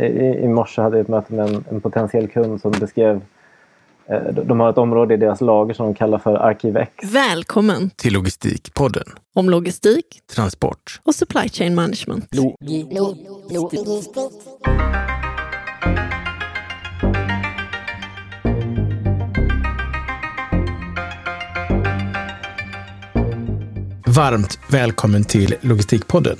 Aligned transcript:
I, 0.00 0.44
I 0.44 0.48
morse 0.48 0.82
hade 0.82 0.96
jag 0.96 1.02
ett 1.02 1.08
möte 1.08 1.34
med 1.34 1.48
en, 1.48 1.64
en 1.70 1.80
potentiell 1.80 2.28
kund 2.28 2.60
som 2.60 2.72
beskrev 2.72 3.20
eh, 4.06 4.22
de 4.22 4.60
har 4.60 4.70
ett 4.70 4.78
område 4.78 5.14
i 5.14 5.16
deras 5.16 5.40
lager 5.40 5.74
som 5.74 5.86
de 5.86 5.94
kallar 5.94 6.18
för 6.18 6.34
Arkivex. 6.34 6.92
Välkommen 7.02 7.90
till 7.90 8.12
Logistikpodden. 8.12 9.04
Om 9.34 9.50
logistik, 9.50 10.20
transport 10.34 11.00
och 11.04 11.14
supply 11.14 11.48
chain 11.48 11.74
management. 11.74 12.34
Lo 12.34 12.56
lo 12.90 13.14
lo 13.50 13.70
Varmt 24.06 24.58
välkommen 24.70 25.24
till 25.24 25.54
Logistikpodden. 25.60 26.36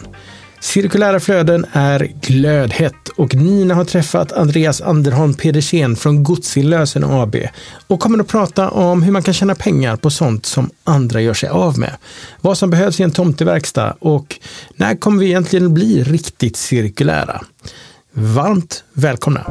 Cirkulära 0.64 1.20
flöden 1.20 1.66
är 1.72 2.12
glödhett 2.20 3.08
och 3.16 3.34
Nina 3.34 3.74
har 3.74 3.84
träffat 3.84 4.32
Andreas 4.32 4.80
Anderholm 4.80 5.34
Pedersen 5.34 5.96
från 5.96 6.22
Godsinlösen 6.24 7.04
AB 7.04 7.36
och 7.86 8.00
kommer 8.00 8.18
att 8.18 8.28
prata 8.28 8.70
om 8.70 9.02
hur 9.02 9.12
man 9.12 9.22
kan 9.22 9.34
tjäna 9.34 9.54
pengar 9.54 9.96
på 9.96 10.10
sånt 10.10 10.46
som 10.46 10.70
andra 10.84 11.20
gör 11.20 11.34
sig 11.34 11.48
av 11.48 11.78
med. 11.78 11.96
Vad 12.40 12.58
som 12.58 12.70
behövs 12.70 13.00
i 13.00 13.02
en 13.02 13.10
tomteverkstad 13.10 13.96
och 13.98 14.38
när 14.76 14.96
kommer 14.96 15.18
vi 15.18 15.26
egentligen 15.26 15.74
bli 15.74 16.02
riktigt 16.02 16.56
cirkulära? 16.56 17.40
Varmt 18.12 18.84
välkomna! 18.92 19.46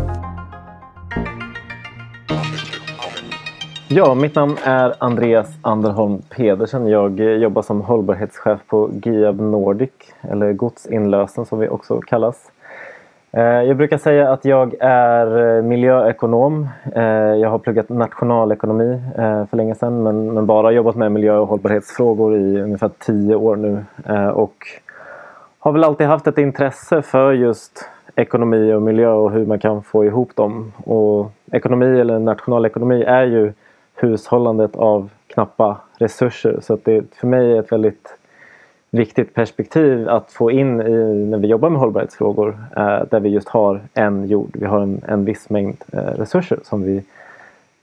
Ja, 3.95 4.15
mitt 4.15 4.35
namn 4.35 4.55
är 4.63 4.93
Andreas 4.97 5.57
Anderholm 5.61 6.21
Pedersen. 6.29 6.87
Jag 6.87 7.19
jobbar 7.19 7.61
som 7.61 7.81
hållbarhetschef 7.81 8.59
på 8.67 8.89
Giab 9.03 9.39
Nordic, 9.39 9.89
eller 10.21 10.53
Godsinlösen 10.53 11.45
som 11.45 11.59
vi 11.59 11.69
också 11.69 12.01
kallas. 12.01 12.51
Eh, 13.31 13.43
jag 13.43 13.77
brukar 13.77 13.97
säga 13.97 14.31
att 14.31 14.45
jag 14.45 14.75
är 14.79 15.57
eh, 15.57 15.63
miljöekonom. 15.63 16.67
Eh, 16.95 17.03
jag 17.13 17.49
har 17.49 17.59
pluggat 17.59 17.89
nationalekonomi 17.89 19.01
för 19.49 19.57
länge 19.57 19.75
sedan 19.75 20.03
men, 20.03 20.33
men 20.33 20.45
bara 20.45 20.71
jobbat 20.71 20.95
med 20.95 21.11
miljö 21.11 21.37
och 21.37 21.47
hållbarhetsfrågor 21.47 22.35
i 22.35 22.61
ungefär 22.61 22.91
tio 22.99 23.35
år 23.35 23.55
nu. 23.55 23.85
Och 24.33 24.55
har 25.59 25.71
väl 25.71 25.83
alltid 25.83 26.07
haft 26.07 26.27
ett 26.27 26.37
intresse 26.37 27.01
för 27.01 27.33
just 27.33 27.89
ekonomi 28.15 28.73
och 28.73 28.81
miljö 28.81 29.09
och 29.09 29.31
hur 29.31 29.45
man 29.45 29.59
kan 29.59 29.83
få 29.83 30.05
ihop 30.05 30.35
dem. 30.35 30.71
Och 30.83 31.31
ekonomi 31.51 31.99
eller 31.99 32.19
nationalekonomi 32.19 33.03
är 33.03 33.23
ju 33.23 33.53
hushållandet 34.03 34.75
av 34.75 35.09
knappa 35.27 35.77
resurser. 35.97 36.59
Så 36.61 36.73
att 36.73 36.85
det 36.85 37.15
för 37.15 37.27
mig 37.27 37.51
är 37.51 37.59
ett 37.59 37.71
väldigt 37.71 38.17
viktigt 38.89 39.33
perspektiv 39.33 40.09
att 40.09 40.31
få 40.31 40.51
in 40.51 40.81
i, 40.81 41.25
när 41.25 41.37
vi 41.37 41.47
jobbar 41.47 41.69
med 41.69 41.79
hållbarhetsfrågor 41.79 42.57
eh, 42.77 42.99
där 43.11 43.19
vi 43.19 43.29
just 43.29 43.49
har 43.49 43.81
en 43.93 44.27
jord. 44.27 44.49
Vi 44.53 44.65
har 44.65 44.79
en, 44.81 45.01
en 45.07 45.25
viss 45.25 45.49
mängd 45.49 45.77
eh, 45.93 45.99
resurser 45.99 46.59
som 46.63 46.83
vi 46.83 47.03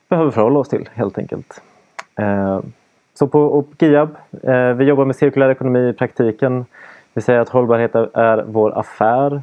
behöver 0.09 0.31
förhålla 0.31 0.59
oss 0.59 0.69
till 0.69 0.89
helt 0.95 1.19
enkelt. 1.19 1.63
Eh, 2.17 2.61
så 3.15 3.27
på 3.27 3.65
GIAB, 3.79 4.17
eh, 4.43 4.73
vi 4.73 4.85
jobbar 4.85 5.05
med 5.05 5.17
cirkulär 5.17 5.51
ekonomi 5.51 5.89
i 5.89 5.93
praktiken. 5.93 6.65
Vi 7.15 7.23
säger 7.23 7.41
att 7.41 7.49
hållbarhet 7.49 7.95
är 7.95 8.45
vår 8.47 8.79
affär. 8.79 9.43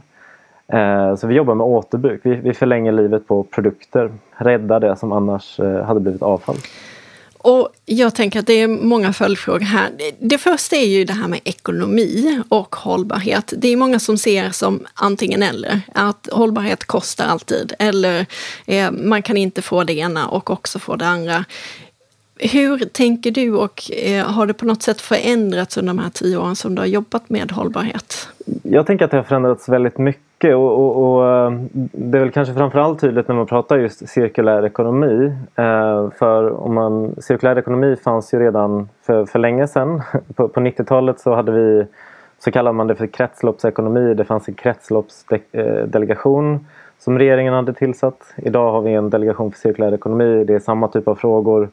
Eh, 0.73 1.15
så 1.15 1.27
vi 1.27 1.35
jobbar 1.35 1.55
med 1.55 1.65
återbruk. 1.65 2.21
Vi, 2.23 2.53
förlänger 2.53 2.91
livet 2.91 3.27
på 3.27 3.43
produkter. 3.43 4.11
Räddar 4.31 4.79
det 4.79 4.95
som 4.95 5.11
annars 5.11 5.59
eh, 5.59 5.83
hade 5.85 5.99
blivit 5.99 6.21
avfall. 6.21 6.55
Och 7.37 7.69
jag 7.85 8.15
tänker 8.15 8.39
att 8.39 8.47
det 8.47 8.53
är 8.53 8.67
många 8.67 9.13
följdfrågor 9.13 9.59
här. 9.59 9.89
Det 10.19 10.37
första 10.37 10.75
är 10.75 10.85
ju 10.85 11.05
det 11.05 11.13
här 11.13 11.27
med 11.27 11.39
ekonomi 11.43 12.41
och 12.49 12.75
hållbarhet. 12.75 13.53
Det 13.57 13.67
är 13.67 13.77
många 13.77 13.99
som 13.99 14.17
ser 14.17 14.49
som 14.49 14.85
antingen 14.93 15.43
eller. 15.43 15.81
Att 15.93 16.29
hållbarhet 16.31 16.85
kostar 16.85 17.25
alltid 17.25 17.73
eller 17.79 18.25
eh, 18.65 18.91
man 18.91 19.21
kan 19.21 19.37
inte 19.37 19.61
få 19.61 19.83
det 19.83 19.93
ena 19.93 20.27
och 20.27 20.49
också 20.49 20.79
få 20.79 20.95
det 20.95 21.07
andra. 21.07 21.45
Hur 22.39 22.77
tänker 22.77 23.31
du 23.31 23.53
och 23.55 23.91
eh, 23.91 24.25
har 24.25 24.45
det 24.45 24.53
på 24.53 24.65
något 24.65 24.83
sätt 24.83 25.01
förändrats 25.01 25.77
under 25.77 25.93
de 25.93 25.99
här 25.99 26.09
tio 26.09 26.37
åren 26.37 26.55
som 26.55 26.75
du 26.75 26.81
har 26.81 26.87
jobbat 26.87 27.29
med 27.29 27.51
hållbarhet? 27.51 28.29
Jag 28.63 28.85
tänker 28.85 29.05
att 29.05 29.11
det 29.11 29.17
har 29.17 29.23
förändrats 29.23 29.69
väldigt 29.69 29.97
mycket 29.97 30.26
och, 30.43 30.53
och, 30.53 31.03
och 31.03 31.27
eh, 31.27 31.51
det 31.91 32.17
är 32.17 32.21
väl 32.21 32.31
kanske 32.31 32.53
framförallt 32.53 32.99
tydligt 32.99 33.27
när 33.27 33.35
man 33.35 33.45
pratar 33.45 33.77
just 33.77 34.09
cirkulär 34.09 34.65
ekonomi. 34.65 35.33
Eh, 35.55 36.09
för 36.09 36.51
om 36.51 36.73
man, 36.73 37.15
cirkulär 37.21 37.57
ekonomi 37.57 37.95
fanns 37.95 38.33
ju 38.33 38.39
redan 38.39 38.89
för, 39.01 39.25
för 39.25 39.39
länge 39.39 39.67
sedan. 39.67 40.01
På, 40.35 40.47
på 40.47 40.59
90-talet 40.59 41.19
så 41.19 41.35
hade 41.35 41.51
vi 41.51 41.85
så 42.39 42.51
kallade 42.51 42.73
man 42.73 42.87
det 42.87 42.95
för 42.95 43.07
kretsloppsekonomi. 43.07 44.13
Det 44.13 44.25
fanns 44.25 44.47
en 44.47 44.53
kretsloppsdelegation 44.53 46.53
eh, 46.53 46.59
som 46.99 47.19
regeringen 47.19 47.53
hade 47.53 47.73
tillsatt. 47.73 48.33
Idag 48.37 48.71
har 48.71 48.81
vi 48.81 48.93
en 48.93 49.09
delegation 49.09 49.51
för 49.51 49.59
cirkulär 49.59 49.93
ekonomi. 49.93 50.43
Det 50.43 50.53
är 50.53 50.59
samma 50.59 50.87
typ 50.87 51.07
av 51.07 51.15
frågor. 51.15 51.69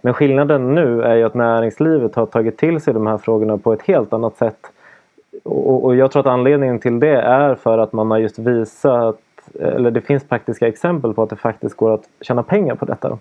Men 0.00 0.14
skillnaden 0.14 0.74
nu 0.74 1.02
är 1.02 1.14
ju 1.14 1.24
att 1.24 1.34
näringslivet 1.34 2.14
har 2.14 2.26
tagit 2.26 2.58
till 2.58 2.80
sig 2.80 2.94
de 2.94 3.06
här 3.06 3.18
frågorna 3.18 3.58
på 3.58 3.72
ett 3.72 3.82
helt 3.82 4.12
annat 4.12 4.36
sätt. 4.36 4.58
Och 5.42 5.96
jag 5.96 6.10
tror 6.10 6.20
att 6.20 6.26
anledningen 6.26 6.78
till 6.78 7.00
det 7.00 7.20
är 7.20 7.54
för 7.54 7.78
att 7.78 7.92
man 7.92 8.10
har 8.10 8.18
just 8.18 8.38
visat, 8.38 9.20
eller 9.60 9.90
det 9.90 10.00
finns 10.00 10.28
praktiska 10.28 10.68
exempel 10.68 11.14
på 11.14 11.22
att 11.22 11.30
det 11.30 11.36
faktiskt 11.36 11.76
går 11.76 11.94
att 11.94 12.08
tjäna 12.20 12.42
pengar 12.42 12.74
på 12.74 12.84
detta. 12.84 13.18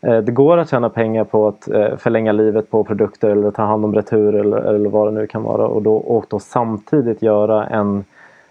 Eh, 0.00 0.18
det 0.18 0.32
går 0.32 0.58
att 0.58 0.70
tjäna 0.70 0.88
pengar 0.88 1.24
på 1.24 1.48
att 1.48 1.68
eh, 1.68 1.96
förlänga 1.96 2.32
livet 2.32 2.70
på 2.70 2.84
produkter 2.84 3.30
eller 3.30 3.50
ta 3.50 3.62
hand 3.62 3.84
om 3.84 3.94
retur 3.94 4.34
eller, 4.34 4.56
eller 4.58 4.90
vad 4.90 5.08
det 5.08 5.20
nu 5.20 5.26
kan 5.26 5.42
vara 5.42 5.66
och 5.66 5.82
då, 5.82 5.96
och 5.96 6.24
då 6.28 6.38
samtidigt 6.38 7.22
göra 7.22 7.66
en 7.66 8.04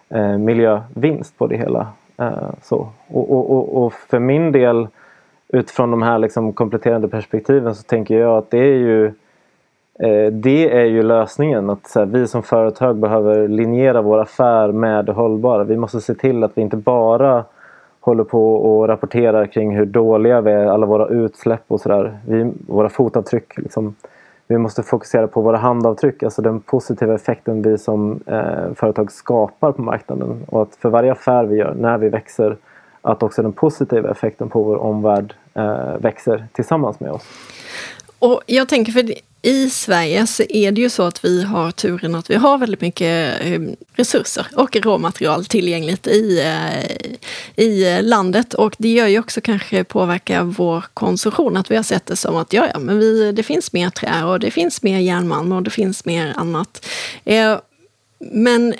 eh, 0.09 0.37
miljövinst 0.37 1.37
på 1.37 1.47
det 1.47 1.57
hela. 1.57 1.87
Så. 2.61 2.87
Och, 3.07 3.31
och, 3.31 3.85
och 3.85 3.93
för 3.93 4.19
min 4.19 4.51
del 4.51 4.87
utifrån 5.47 5.91
de 5.91 6.01
här 6.01 6.19
liksom 6.19 6.53
kompletterande 6.53 7.07
perspektiven 7.07 7.75
så 7.75 7.83
tänker 7.83 8.19
jag 8.19 8.37
att 8.37 8.51
det 8.51 8.57
är 8.57 8.77
ju 8.77 9.05
eh, 9.05 9.11
Eh, 10.03 10.31
det 10.31 10.71
är 10.71 10.85
ju 10.85 11.03
lösningen. 11.03 11.69
Att 11.69 11.91
här, 11.95 12.05
vi 12.05 12.27
som 12.27 12.43
företag 12.43 12.97
behöver 12.97 13.47
linjera 13.47 14.01
vår 14.01 14.17
affär 14.17 14.71
med 14.71 15.05
det 15.05 15.11
hållbara. 15.11 15.63
Vi 15.63 15.77
måste 15.77 16.01
se 16.01 16.13
till 16.13 16.43
att 16.43 16.51
vi 16.55 16.61
inte 16.61 16.77
bara 16.77 17.45
håller 17.99 18.23
på 18.23 18.55
och 18.55 18.87
rapporterar 18.87 19.45
kring 19.45 19.75
hur 19.75 19.85
dåliga 19.85 20.41
vi 20.41 20.51
är, 20.51 20.65
alla 20.65 20.85
våra 20.85 21.07
utsläpp 21.07 21.63
och 21.67 21.81
sådär. 21.81 22.19
Våra 22.67 22.89
fotavtryck. 22.89 23.57
Liksom. 23.57 23.95
Vi 24.47 24.57
måste 24.57 24.83
fokusera 24.83 25.27
på 25.27 25.41
våra 25.41 25.57
handavtryck, 25.57 26.23
alltså 26.23 26.41
den 26.41 26.59
positiva 26.59 27.15
effekten 27.15 27.61
vi 27.61 27.77
som 27.77 28.19
eh, 28.25 28.73
företag 28.75 29.11
skapar 29.11 29.71
på 29.71 29.81
marknaden. 29.81 30.43
Och 30.47 30.61
att 30.61 30.75
för 30.75 30.89
varje 30.89 31.11
affär 31.11 31.43
vi 31.43 31.55
gör, 31.55 31.73
när 31.73 31.97
vi 31.97 32.09
växer, 32.09 32.57
att 33.01 33.23
också 33.23 33.41
den 33.41 33.51
positiva 33.51 34.11
effekten 34.11 34.49
på 34.49 34.63
vår 34.63 34.75
omvärld 34.75 35.33
eh, 35.53 35.97
växer 35.99 36.47
tillsammans 36.53 36.99
med 36.99 37.11
oss. 37.11 37.23
Och 38.19 38.41
jag 38.45 38.69
tänker 38.69 38.91
för 38.91 39.03
i 39.41 39.69
Sverige 39.69 40.27
så 40.27 40.43
är 40.49 40.71
det 40.71 40.81
ju 40.81 40.89
så 40.89 41.03
att 41.03 41.25
vi 41.25 41.43
har 41.43 41.71
turen 41.71 42.15
att 42.15 42.29
vi 42.29 42.35
har 42.35 42.57
väldigt 42.57 42.81
mycket 42.81 43.41
ehm, 43.41 43.75
resurser 43.93 44.47
och 44.55 44.75
råmaterial 44.75 45.45
tillgängligt 45.45 46.07
i, 46.07 46.39
eh, 46.39 47.65
i 47.65 48.01
landet. 48.01 48.53
Och 48.53 48.75
det 48.77 48.89
gör 48.89 49.07
ju 49.07 49.19
också 49.19 49.41
kanske 49.41 49.83
påverka 49.83 50.43
vår 50.43 50.85
konsumtion. 50.93 51.57
Att 51.57 51.71
vi 51.71 51.75
har 51.75 51.83
sett 51.83 52.05
det 52.05 52.15
som 52.15 52.35
att 52.35 52.53
ja, 52.53 52.67
ja 52.73 52.79
men 52.79 52.99
vi, 52.99 53.31
det 53.31 53.43
finns 53.43 53.73
mer 53.73 53.89
trä 53.89 54.23
och 54.23 54.39
det 54.39 54.51
finns 54.51 54.83
mer 54.83 54.99
järnmalm 54.99 55.51
och 55.51 55.63
det 55.63 55.69
finns 55.69 56.05
mer 56.05 56.33
annat. 56.37 56.85
Eh, 57.25 57.57
men 58.19 58.73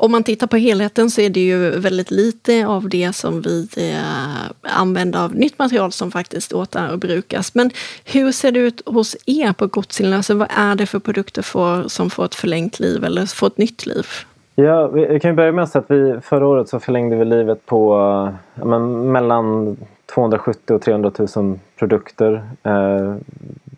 om 0.00 0.12
man 0.12 0.22
tittar 0.22 0.46
på 0.46 0.56
helheten 0.56 1.10
så 1.10 1.20
är 1.20 1.30
det 1.30 1.40
ju 1.40 1.70
väldigt 1.70 2.10
lite 2.10 2.66
av 2.66 2.88
det 2.88 3.12
som 3.12 3.40
vi 3.40 3.68
eh, 3.76 4.78
använder 4.80 5.24
av 5.24 5.34
nytt 5.34 5.58
material 5.58 5.92
som 5.92 6.10
faktiskt 6.10 6.52
återbrukas. 6.52 7.54
Men 7.54 7.70
hur 8.04 8.32
ser 8.32 8.52
det 8.52 8.60
ut 8.60 8.82
hos 8.86 9.16
er 9.26 9.52
på 9.52 9.66
Godsinlösen? 9.66 10.16
Alltså, 10.16 10.34
vad 10.34 10.48
är 10.70 10.74
det 10.74 10.86
för 10.86 10.98
produkter 10.98 11.42
för, 11.42 11.88
som 11.88 12.10
får 12.10 12.24
ett 12.24 12.34
förlängt 12.34 12.80
liv 12.80 13.04
eller 13.04 13.26
får 13.26 13.46
ett 13.46 13.58
nytt 13.58 13.86
liv? 13.86 14.06
Ja, 14.54 14.86
vi 14.86 15.20
kan 15.20 15.36
börja 15.36 15.52
med 15.52 15.64
att 15.64 15.70
säga 15.70 15.82
att 15.82 15.90
vi 15.90 16.20
förra 16.22 16.46
året 16.46 16.68
så 16.68 16.80
förlängde 16.80 17.16
vi 17.16 17.24
livet 17.24 17.66
på 17.66 18.34
men, 18.54 19.12
mellan 19.12 19.76
270 20.14 20.74
och 20.74 20.82
300 20.82 21.12
000 21.36 21.58
produkter. 21.78 22.42
Eh, 22.62 23.14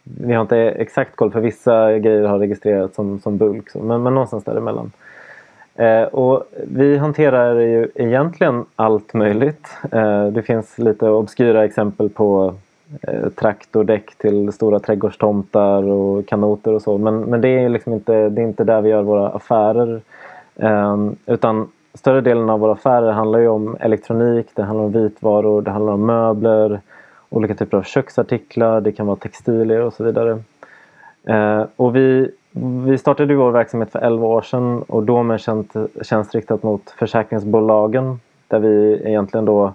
vi 0.03 0.35
har 0.35 0.43
inte 0.43 0.59
exakt 0.59 1.17
koll 1.17 1.31
för 1.31 1.41
vissa 1.41 1.99
grejer 1.99 2.23
har 2.23 2.39
registrerats 2.39 2.97
som, 2.97 3.21
som 3.21 3.37
bulk, 3.37 3.75
men, 3.75 4.03
men 4.03 4.15
någonstans 4.15 4.45
däremellan. 4.45 4.93
Eh, 5.81 6.03
och 6.03 6.45
vi 6.53 6.97
hanterar 6.97 7.55
ju 7.55 7.89
egentligen 7.95 8.65
allt 8.77 9.15
möjligt. 9.15 9.69
Eh, 9.93 10.27
det 10.27 10.43
finns 10.43 10.79
lite 10.79 11.09
obskyra 11.09 11.65
exempel 11.65 12.09
på 12.09 12.55
eh, 13.03 13.29
traktordäck 13.29 14.15
till 14.19 14.53
stora 14.53 14.79
trädgårdstomtar 14.79 15.83
och 15.83 16.27
kanoter 16.27 16.73
och 16.73 16.83
så. 16.83 16.99
Men, 16.99 17.21
men 17.21 17.41
det 17.41 17.49
är 17.49 17.69
liksom 17.69 17.93
inte, 17.93 18.29
det 18.29 18.43
är 18.43 18.47
inte 18.47 18.65
där 18.65 18.81
vi 18.81 18.89
gör 18.89 19.03
våra 19.03 19.29
affärer. 19.29 20.01
Ehm, 20.57 21.17
utan 21.27 21.69
större 21.95 22.21
delen 22.21 22.51
av 22.51 22.61
våra 22.61 22.73
affärer 22.73 23.13
handlar 23.13 23.39
ju 23.39 23.49
om 23.49 23.77
elektronik, 23.81 24.47
det 24.55 24.63
handlar 24.63 24.85
om 24.85 24.93
vitvaror, 24.93 25.63
det 25.63 25.71
handlar 25.71 25.93
om 25.93 26.07
möbler, 26.07 26.81
olika 27.29 27.55
typer 27.55 27.77
av 27.77 27.83
köksartiklar, 27.83 28.81
det 28.81 28.93
kan 28.93 29.07
vara 29.07 29.17
textilier 29.17 29.81
och 29.81 29.93
så 29.93 30.05
vidare. 30.05 30.39
Eh, 31.25 31.65
och 31.77 31.97
vi 31.97 32.31
vi 32.53 32.99
startade 32.99 33.35
vår 33.35 33.51
verksamhet 33.51 33.93
för 33.93 33.99
11 33.99 34.27
år 34.27 34.43
sedan 34.43 34.83
och 34.83 35.03
då 35.03 35.23
med 35.23 35.41
tjänst, 35.41 35.77
tjänst 36.03 36.35
riktat 36.35 36.63
mot 36.63 36.91
försäkringsbolagen. 36.91 38.21
där 38.49 38.59
vi 38.59 39.03
egentligen 39.05 39.45
då 39.45 39.73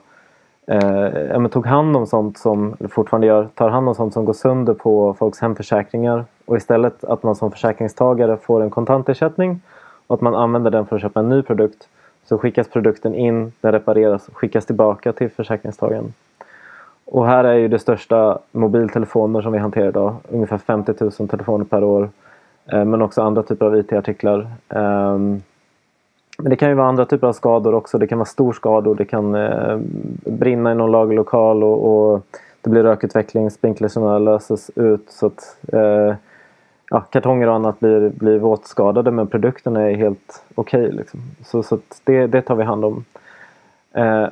eh, 0.68 1.48
tog 1.48 1.66
hand 1.66 1.98
om 1.98 2.08
sånt 2.08 2.38
som, 2.38 2.76
eller 2.80 2.90
fortfarande 2.90 3.28
gör, 3.28 3.48
tar 3.56 3.70
hand 3.70 3.88
om 3.88 3.96
sånt 3.96 4.14
som 4.14 4.26
går 4.26 4.34
sönder 4.34 4.74
på 4.74 5.14
folks 5.14 5.40
hemförsäkringar 5.40 6.26
och 6.46 6.58
istället 6.58 7.04
att 7.04 7.24
man 7.24 7.36
som 7.36 7.52
försäkringstagare 7.52 8.38
får 8.38 8.62
en 8.62 8.70
kontantersättning 8.70 9.62
och 10.08 10.16
att 10.16 10.22
man 10.22 10.36
använder 10.36 10.72
den 10.72 10.86
för 10.86 10.96
att 10.96 11.02
köpa 11.02 11.20
en 11.20 11.30
ny 11.30 11.42
produkt 11.42 11.88
så 12.26 12.38
skickas 12.38 12.68
produkten 12.68 13.16
in, 13.16 13.52
den 13.62 13.72
repareras 13.72 14.28
och 14.28 14.38
skickas 14.38 14.66
tillbaka 14.66 15.14
till 15.14 15.30
försäkringstagaren. 15.30 16.14
Och 17.06 17.28
här 17.28 17.44
är 17.44 17.54
ju 17.54 17.68
det 17.68 17.80
största 17.80 18.40
mobiltelefoner 18.52 19.42
som 19.42 19.52
vi 19.52 19.58
hanterar 19.58 19.88
idag. 19.88 20.16
Ungefär 20.30 20.58
50 20.58 20.94
000 21.20 21.30
telefoner 21.30 21.66
per 21.66 21.84
år. 21.84 22.10
Eh, 22.72 22.86
men 22.86 23.02
också 23.02 23.22
andra 23.22 23.44
typer 23.44 23.66
av 23.66 23.78
IT-artiklar. 23.78 24.48
Ehm, 24.70 25.42
men 26.38 26.50
det 26.50 26.56
kan 26.56 26.70
ju 26.70 26.76
vara 26.76 26.88
andra 26.88 27.06
typer 27.06 27.28
av 27.28 27.34
skador 27.34 27.74
också. 27.74 27.98
Det 27.98 28.08
kan 28.08 28.18
vara 28.18 28.26
storskador. 28.26 28.96
Det 28.96 29.06
kan 29.06 29.36
eh, 29.36 29.78
brinna 30.26 30.72
i 30.72 30.76
någon 30.76 30.92
lagerlokal 30.92 31.64
och, 31.64 32.14
och 32.14 32.26
det 32.62 32.70
blir 32.70 32.84
rökutveckling. 32.84 33.52
Sprinklerserna 33.52 34.20
löses 34.20 34.72
ut 34.76 35.06
så 35.10 35.26
att 35.26 35.58
eh, 35.74 36.16
ja, 36.90 37.02
kartonger 37.10 37.48
och 37.48 37.56
annat 37.56 37.80
blir, 37.80 38.10
blir 38.10 38.40
våtskadade 38.40 39.12
men 39.12 39.28
produkterna 39.28 39.82
är 39.82 39.96
helt 39.96 40.44
okej. 40.56 40.86
Okay, 40.86 40.98
liksom. 40.98 41.20
Så, 41.46 41.64
så 41.64 41.80
det, 42.04 42.28
det 42.28 42.42
tar 42.42 42.56
vi 42.56 42.64
hand 42.64 42.86
om. 42.86 43.06
Eh, 43.94 44.28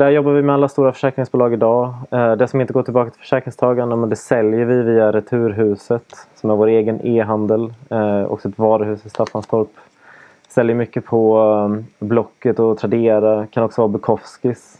där 0.00 0.10
jobbar 0.10 0.32
vi 0.32 0.42
med 0.42 0.54
alla 0.54 0.68
stora 0.68 0.92
försäkringsbolag 0.92 1.52
idag. 1.52 1.94
Eh, 2.10 2.32
det 2.32 2.48
som 2.48 2.60
inte 2.60 2.72
går 2.72 2.82
tillbaka 2.82 3.10
till 3.10 3.20
försäkringstagarna 3.20 3.96
men 3.96 4.08
det 4.08 4.16
säljer 4.16 4.64
vi 4.64 4.82
via 4.82 5.12
Returhuset 5.12 6.26
som 6.34 6.50
är 6.50 6.54
vår 6.54 6.66
egen 6.66 7.06
e-handel. 7.06 7.74
Eh, 7.90 8.24
också 8.24 8.48
ett 8.48 8.58
varuhus 8.58 9.06
i 9.06 9.08
Staffanstorp. 9.08 9.68
Säljer 10.48 10.76
mycket 10.76 11.04
på 11.04 11.40
eh, 11.40 12.06
Blocket 12.06 12.58
och 12.58 12.78
Tradera. 12.78 13.46
Kan 13.46 13.64
också 13.64 13.80
vara 13.80 13.88
Bukowskis 13.88 14.78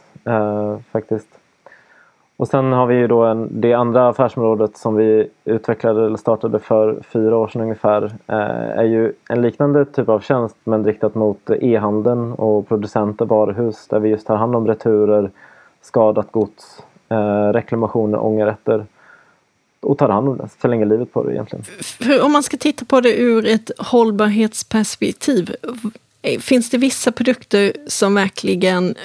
faktiskt. 0.91 1.40
Och 2.41 2.47
sen 2.47 2.71
har 2.71 2.85
vi 2.85 2.95
ju 2.95 3.07
då 3.07 3.23
en, 3.23 3.61
det 3.61 3.73
andra 3.73 4.09
affärsområdet 4.09 4.77
som 4.77 4.95
vi 4.95 5.29
utvecklade 5.45 6.05
eller 6.05 6.17
startade 6.17 6.59
för 6.59 6.99
fyra 7.13 7.37
år 7.37 7.47
sedan 7.47 7.61
ungefär. 7.61 8.03
Eh, 8.27 8.79
är 8.79 8.83
ju 8.83 9.13
en 9.29 9.41
liknande 9.41 9.85
typ 9.85 10.09
av 10.09 10.19
tjänst 10.19 10.55
men 10.63 10.85
riktat 10.85 11.15
mot 11.15 11.49
e-handeln 11.49 12.33
och 12.33 12.67
producenter, 12.67 13.25
varuhus 13.25 13.87
där 13.87 13.99
vi 13.99 14.09
just 14.09 14.27
tar 14.27 14.35
hand 14.35 14.55
om 14.55 14.67
returer, 14.67 15.31
skadat 15.81 16.31
gods, 16.31 16.83
eh, 17.09 17.53
reklamationer, 17.53 18.23
ångerrätter 18.23 18.85
och 19.79 19.97
tar 19.97 20.09
hand 20.09 20.29
om 20.29 20.37
det, 20.37 20.49
förlänger 20.57 20.85
livet 20.85 21.13
på 21.13 21.23
det 21.23 21.33
egentligen. 21.33 21.63
För 21.63 22.25
om 22.25 22.31
man 22.31 22.43
ska 22.43 22.57
titta 22.57 22.85
på 22.85 23.01
det 23.01 23.21
ur 23.21 23.47
ett 23.47 23.71
hållbarhetsperspektiv, 23.77 25.55
Eh, 26.21 26.39
finns 26.39 26.69
det 26.69 26.77
vissa 26.77 27.11
produkter 27.11 27.71
som 27.87 28.15
verkligen 28.15 28.95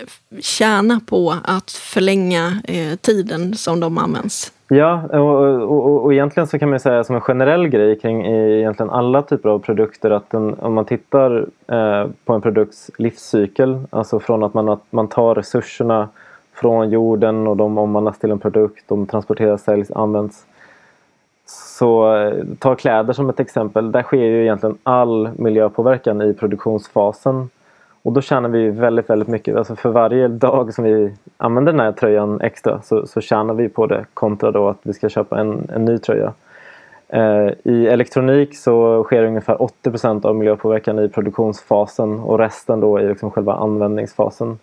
tjänar 0.41 1.01
på 1.07 1.35
att 1.45 1.71
förlänga 1.71 2.63
eh, 2.65 2.97
tiden 2.97 3.55
som 3.55 3.81
de 3.81 3.99
används? 3.99 4.53
Ja, 4.69 5.03
och, 5.03 5.63
och, 5.63 6.05
och 6.05 6.13
egentligen 6.13 6.47
så 6.47 6.59
kan 6.59 6.71
man 6.71 6.81
säga 6.81 7.05
som 7.05 7.15
en 7.15 7.21
generell 7.21 7.69
grej 7.69 7.99
kring 7.99 8.27
eh, 8.27 8.59
egentligen 8.59 8.91
alla 8.91 9.23
typer 9.23 9.49
av 9.49 9.59
produkter 9.59 10.11
att 10.11 10.31
den, 10.31 10.55
om 10.55 10.75
man 10.75 10.85
tittar 10.85 11.47
eh, 11.69 12.11
på 12.25 12.33
en 12.33 12.43
produkts 12.43 12.91
livscykel, 12.99 13.81
alltså 13.91 14.21
från 14.21 14.43
att 14.43 14.55
man, 14.55 14.69
att 14.69 14.83
man 14.91 15.09
tar 15.09 15.35
resurserna 15.35 16.09
från 16.55 16.91
jorden 16.91 17.47
och 17.47 17.57
de 17.57 17.79
omvandlas 17.79 18.19
till 18.19 18.31
en 18.31 18.39
produkt, 18.39 18.85
de 18.89 19.07
transporteras, 19.07 19.63
säljs, 19.63 19.91
används 19.91 20.47
så 21.47 22.17
eh, 22.17 22.45
ta 22.59 22.75
kläder 22.75 23.13
som 23.13 23.31
ett 23.31 23.41
exempel. 23.41 23.93
Där 23.93 24.03
sker 24.03 24.25
ju 24.25 24.43
egentligen 24.43 24.79
all 24.83 25.31
miljöpåverkan 25.37 26.23
i 26.23 26.35
produktionsfasen. 26.35 27.49
Och 28.03 28.13
då 28.13 28.21
tjänar 28.21 28.49
vi 28.49 28.71
väldigt, 28.71 29.11
väldigt 29.11 29.29
mycket. 29.29 29.57
Alltså 29.57 29.77
för 29.77 29.91
varje 29.91 30.29
dag 30.29 30.75
som 30.75 30.85
vi 30.85 31.15
använder 31.37 31.73
den 31.73 31.81
här 31.81 31.93
tröjan 31.93 32.41
extra 32.41 32.83
så, 32.83 33.07
så 33.07 33.21
tjänar 33.21 33.55
vi 33.55 33.69
på 33.69 33.87
det 33.87 34.05
kontra 34.15 34.51
då 34.51 34.69
att 34.69 34.79
vi 34.83 34.93
ska 34.93 35.09
köpa 35.09 35.41
en, 35.41 35.69
en 35.75 35.85
ny 35.85 35.99
tröja. 35.99 36.33
Eh, 37.09 37.49
I 37.65 37.87
elektronik 37.87 38.57
så 38.57 39.05
sker 39.05 39.25
ungefär 39.25 39.57
80% 39.85 40.27
av 40.27 40.37
miljöpåverkan 40.37 40.99
i 40.99 41.09
produktionsfasen 41.09 42.21
och 42.21 42.39
resten 42.39 42.81
då 42.81 43.01
i 43.01 43.09
liksom 43.09 43.31
själva 43.31 43.55
användningsfasen. 43.55 44.59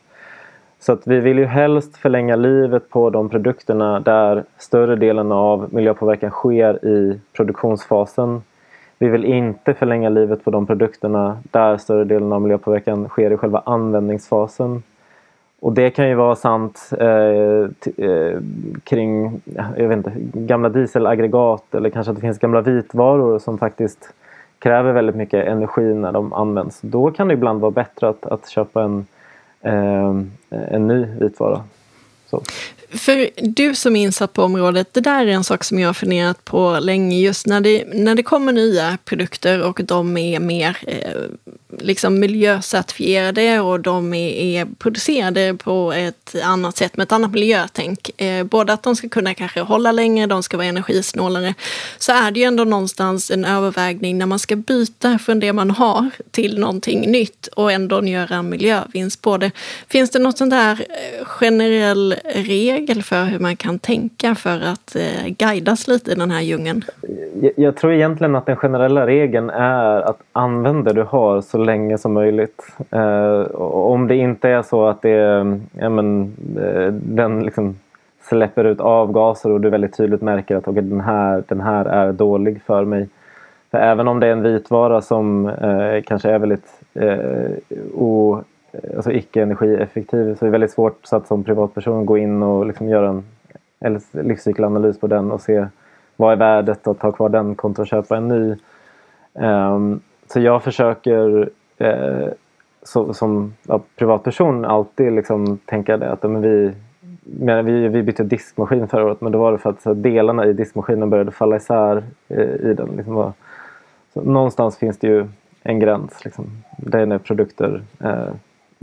Så 0.86 0.92
att 0.92 1.08
vi 1.08 1.20
vill 1.20 1.38
ju 1.38 1.46
helst 1.46 1.98
förlänga 1.98 2.36
livet 2.36 2.90
på 2.90 3.10
de 3.10 3.30
produkterna 3.30 4.00
där 4.00 4.44
större 4.58 4.96
delen 4.96 5.32
av 5.32 5.74
miljöpåverkan 5.74 6.30
sker 6.30 6.86
i 6.86 7.20
produktionsfasen. 7.34 8.42
Vi 9.00 9.10
vill 9.10 9.26
inte 9.26 9.74
förlänga 9.74 10.10
livet 10.10 10.44
på 10.44 10.52
de 10.52 10.68
produkterna 10.68 11.38
där 11.52 11.78
större 11.78 12.04
delen 12.04 12.34
av 12.34 12.42
miljöpåverkan 12.42 13.08
sker 13.08 13.32
i 13.32 13.38
själva 13.38 13.62
användningsfasen. 13.66 14.84
Och 15.60 15.74
det 15.74 15.90
kan 15.90 16.10
ju 16.10 16.16
vara 16.16 16.36
sant 16.36 16.90
eh, 17.00 18.08
eh, 18.08 18.40
kring 18.84 19.42
jag 19.78 19.88
vet 19.88 19.98
inte, 19.98 20.14
gamla 20.34 20.70
dieselaggregat 20.70 21.76
eller 21.76 21.90
kanske 21.90 22.12
att 22.12 22.18
det 22.18 22.22
finns 22.22 22.40
gamla 22.40 22.62
vitvaror 22.62 23.40
som 23.40 23.58
faktiskt 23.58 24.14
kräver 24.60 24.94
väldigt 24.94 25.16
mycket 25.16 25.48
energi 25.48 25.94
när 25.94 26.12
de 26.12 26.34
används. 26.34 26.82
Då 26.82 27.12
kan 27.12 27.28
det 27.28 27.34
ibland 27.34 27.62
vara 27.62 27.72
bättre 27.72 28.10
att, 28.10 28.26
att 28.26 28.50
köpa 28.50 28.84
en 28.84 28.98
eh, 28.98 29.04
Ehm, 29.64 30.32
en 30.50 30.88
ny 30.88 31.06
vitvara. 31.20 31.64
Så. 32.34 32.44
För 32.98 33.30
du 33.36 33.76
som 33.76 33.96
är 33.96 34.02
insatt 34.02 34.34
på 34.34 34.44
området, 34.44 34.94
det 34.94 35.02
där 35.02 35.26
är 35.26 35.32
en 35.32 35.44
sak 35.44 35.64
som 35.64 35.80
jag 35.80 35.90
har 35.90 35.94
funderat 35.94 36.46
på 36.46 36.80
länge. 36.80 37.20
Just 37.20 37.48
när 37.48 37.62
det, 37.62 37.84
när 37.94 38.16
det 38.16 38.24
kommer 38.24 38.54
nya 38.54 38.98
produkter 39.06 39.62
och 39.62 39.80
de 39.84 40.18
är 40.18 40.40
mer 40.40 40.78
eh, 40.82 41.22
liksom 41.80 42.20
miljöcertifierade 42.20 43.60
och 43.60 43.80
de 43.80 44.14
är, 44.14 44.30
är, 44.30 44.66
producerade 44.66 45.54
på 45.54 45.94
ett 45.94 46.36
annat 46.44 46.78
sätt 46.78 46.98
med 46.98 47.04
ett 47.04 47.12
annat 47.12 47.32
miljötänk. 47.32 48.22
Eh, 48.22 48.44
både 48.44 48.74
att 48.74 48.84
de 48.84 48.96
ska 48.96 49.10
kunna 49.10 49.34
kanske 49.34 49.62
hålla 49.62 49.92
längre, 49.92 50.26
de 50.26 50.44
ska 50.44 50.58
vara 50.58 50.68
energisnålare. 50.68 51.54
Så 51.98 52.12
är 52.12 52.32
det 52.32 52.40
ju 52.40 52.46
ändå 52.46 52.64
någonstans 52.64 53.32
en 53.32 53.46
övervägning 53.46 54.18
när 54.18 54.26
man 54.26 54.40
ska 54.40 54.56
byta 54.56 55.20
från 55.20 55.40
det 55.40 55.54
man 55.54 55.72
har 55.72 56.10
till 56.32 56.60
någonting 56.60 57.12
nytt 57.12 57.48
och 57.48 57.72
ändå 57.72 58.06
göra 58.06 58.36
en 58.36 58.50
miljövinst 58.50 59.22
på 59.22 59.38
det. 59.38 59.52
Finns 59.88 60.10
det 60.10 60.20
något 60.20 60.38
sånt 60.38 60.52
där 60.52 60.86
eh, 60.90 61.26
generell 61.26 62.16
regel 62.24 63.04
för 63.04 63.24
hur 63.24 63.40
man 63.40 63.56
kan 63.56 63.80
tänka 63.80 64.36
för 64.36 64.62
att 64.62 64.96
eh, 64.96 65.28
guidas 65.38 65.88
lite 65.88 66.12
i 66.12 66.16
den 66.16 66.32
här 66.32 66.42
djungeln? 66.42 66.84
Jag, 67.42 67.52
jag 67.56 67.78
tror 67.78 67.94
egentligen 67.94 68.36
att 68.36 68.46
den 68.46 68.56
generella 68.56 69.08
regeln 69.08 69.50
är 69.50 70.02
att 70.02 70.20
använda 70.32 70.94
du 70.94 71.04
har 71.04 71.42
så 71.42 71.58
länge 71.58 71.98
som 71.98 72.14
möjligt. 72.14 72.68
Eh, 72.92 73.42
om 73.62 74.08
det 74.08 74.16
inte 74.16 74.50
är 74.50 74.62
så 74.62 74.86
att 74.86 75.02
det, 75.02 75.10
ja, 75.74 75.90
men, 75.90 76.34
eh, 76.58 76.94
den 76.94 77.44
liksom 77.44 77.76
släpper 78.30 78.66
ut 78.66 78.80
avgaser 78.80 79.52
och 79.52 79.62
du 79.62 79.70
väldigt 79.70 79.98
tydligt 79.98 80.22
märker 80.22 80.56
att 80.56 80.68
okay, 80.68 80.84
den, 80.84 81.02
här, 81.02 81.44
den 81.48 81.62
här 81.62 81.86
är 81.86 82.12
dålig 82.12 82.62
för 82.66 82.86
mig. 82.86 83.10
För 83.72 83.78
även 83.78 84.08
om 84.08 84.20
det 84.20 84.28
är 84.28 84.32
en 84.32 84.44
vitvara 84.44 85.02
som 85.02 85.48
eh, 85.48 86.04
kanske 86.06 86.30
är 86.30 86.40
väldigt 86.40 86.68
eh, 86.94 87.78
o, 87.94 88.44
Eh, 88.74 88.96
alltså 88.96 89.12
icke 89.12 89.42
energieffektiv 89.42 90.36
så 90.36 90.46
det 90.46 90.50
är 90.50 90.52
väldigt 90.52 90.72
svårt 90.72 91.00
så 91.04 91.16
att 91.16 91.28
som 91.28 91.44
privatperson 91.44 92.06
gå 92.06 92.18
in 92.18 92.44
och 92.44 92.66
liksom 92.66 92.90
göra 92.90 93.24
en 93.80 94.02
livscykelanalys 94.12 95.00
på 95.00 95.08
den 95.08 95.32
och 95.32 95.42
se 95.42 95.68
vad 96.16 96.32
är 96.32 96.36
värdet 96.36 96.88
att 96.88 97.02
ha 97.02 97.12
kvar 97.12 97.30
den 97.30 97.56
kontra 97.56 97.82
att 97.82 97.90
köpa 97.90 98.18
en 98.18 98.28
ny. 98.28 98.56
Um, 99.34 100.02
så 100.28 100.40
jag 100.40 100.64
försöker 100.64 101.50
eh, 101.78 102.28
så, 102.84 103.14
som 103.14 103.54
ja, 103.68 103.82
privatperson 103.96 104.66
alltid 104.66 105.12
liksom 105.12 105.58
tänka 105.58 105.98
det 105.98 106.12
att 106.12 106.24
men 106.24 106.42
vi, 106.42 106.72
men 107.24 107.66
vi, 107.66 107.88
vi 107.88 108.04
bytte 108.04 108.24
diskmaskin 108.24 108.88
förra 108.88 109.06
året 109.06 109.22
men 109.22 109.32
då 109.32 109.40
var 109.40 109.52
det 109.52 109.58
för 109.58 109.70
att 109.70 109.82
så, 109.82 109.94
delarna 109.94 110.46
i 110.46 110.54
diskmaskinen 110.54 111.10
började 111.10 111.32
falla 111.32 111.56
isär 111.56 112.04
eh, 112.28 112.70
i 112.70 112.74
den. 112.74 112.90
Liksom, 112.98 113.34
så, 114.14 114.22
någonstans 114.22 114.78
finns 114.78 114.98
det 114.98 115.08
ju 115.08 115.28
en 115.64 115.80
gräns. 115.80 116.26
Liksom. 116.26 116.46
Det 116.78 117.00
är 117.00 117.06
när 117.06 117.18
produkter 117.18 117.82
eh, 118.00 118.34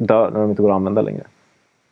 dör 0.00 0.30
när 0.30 0.40
de 0.40 0.50
inte 0.50 0.62
går 0.62 0.70
att 0.70 0.76
använda 0.76 1.02
längre 1.02 1.24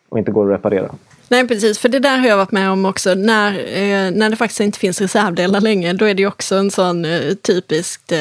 och 0.08 0.18
inte 0.18 0.30
går 0.30 0.52
att 0.52 0.58
reparera. 0.58 0.94
Nej 1.30 1.48
precis, 1.48 1.78
för 1.78 1.88
det 1.88 1.98
där 1.98 2.18
har 2.18 2.28
jag 2.28 2.36
varit 2.36 2.52
med 2.52 2.70
om 2.70 2.84
också. 2.84 3.14
När, 3.14 3.52
eh, 3.52 4.10
när 4.10 4.30
det 4.30 4.36
faktiskt 4.36 4.60
inte 4.60 4.78
finns 4.78 5.00
reservdelar 5.00 5.60
längre, 5.60 5.92
då 5.92 6.04
är 6.04 6.14
det 6.14 6.26
också 6.26 6.54
en 6.54 6.70
sån 6.70 7.04
eh, 7.04 7.34
typiskt 7.34 8.12
eh, 8.12 8.18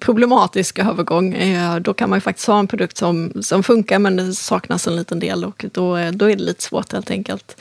problematisk 0.00 0.78
övergång. 0.78 1.34
Eh, 1.34 1.76
då 1.76 1.94
kan 1.94 2.10
man 2.10 2.16
ju 2.16 2.20
faktiskt 2.20 2.48
ha 2.48 2.58
en 2.58 2.66
produkt 2.66 2.96
som, 2.96 3.32
som 3.42 3.62
funkar 3.62 3.98
men 3.98 4.16
det 4.16 4.32
saknas 4.32 4.86
en 4.86 4.96
liten 4.96 5.20
del 5.20 5.44
och 5.44 5.64
då, 5.72 5.96
eh, 5.96 6.12
då 6.12 6.30
är 6.30 6.36
det 6.36 6.42
lite 6.42 6.62
svårt 6.62 6.92
helt 6.92 7.10
enkelt. 7.10 7.60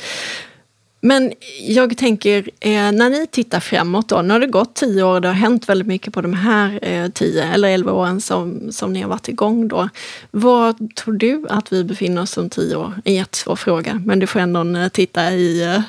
Men 1.01 1.31
jag 1.61 1.97
tänker, 1.97 2.37
eh, 2.59 2.91
när 2.91 3.09
ni 3.09 3.27
tittar 3.27 3.59
framåt 3.59 4.09
då, 4.09 4.21
nu 4.21 4.33
har 4.33 4.39
det 4.39 4.47
gått 4.47 4.75
tio 4.75 5.03
år, 5.03 5.19
det 5.19 5.27
har 5.27 5.35
hänt 5.35 5.69
väldigt 5.69 5.87
mycket 5.87 6.13
på 6.13 6.21
de 6.21 6.33
här 6.33 6.79
eh, 6.81 7.09
tio 7.09 7.43
eller 7.43 7.69
elva 7.69 7.91
åren 7.91 8.21
som, 8.21 8.71
som 8.71 8.93
ni 8.93 9.01
har 9.01 9.09
varit 9.09 9.27
igång 9.27 9.67
då. 9.67 9.89
Var 10.31 10.93
tror 10.95 11.13
du 11.13 11.45
att 11.49 11.73
vi 11.73 11.83
befinner 11.83 12.21
oss 12.21 12.37
om 12.37 12.49
tio 12.49 12.75
år? 12.75 12.93
En 13.05 13.13
jättesvår 13.13 13.55
fråga, 13.55 14.01
men 14.05 14.19
du 14.19 14.27
får 14.27 14.39
ändå 14.39 14.79
eh, 14.79 14.87
titta 14.87 15.31
i 15.31 15.83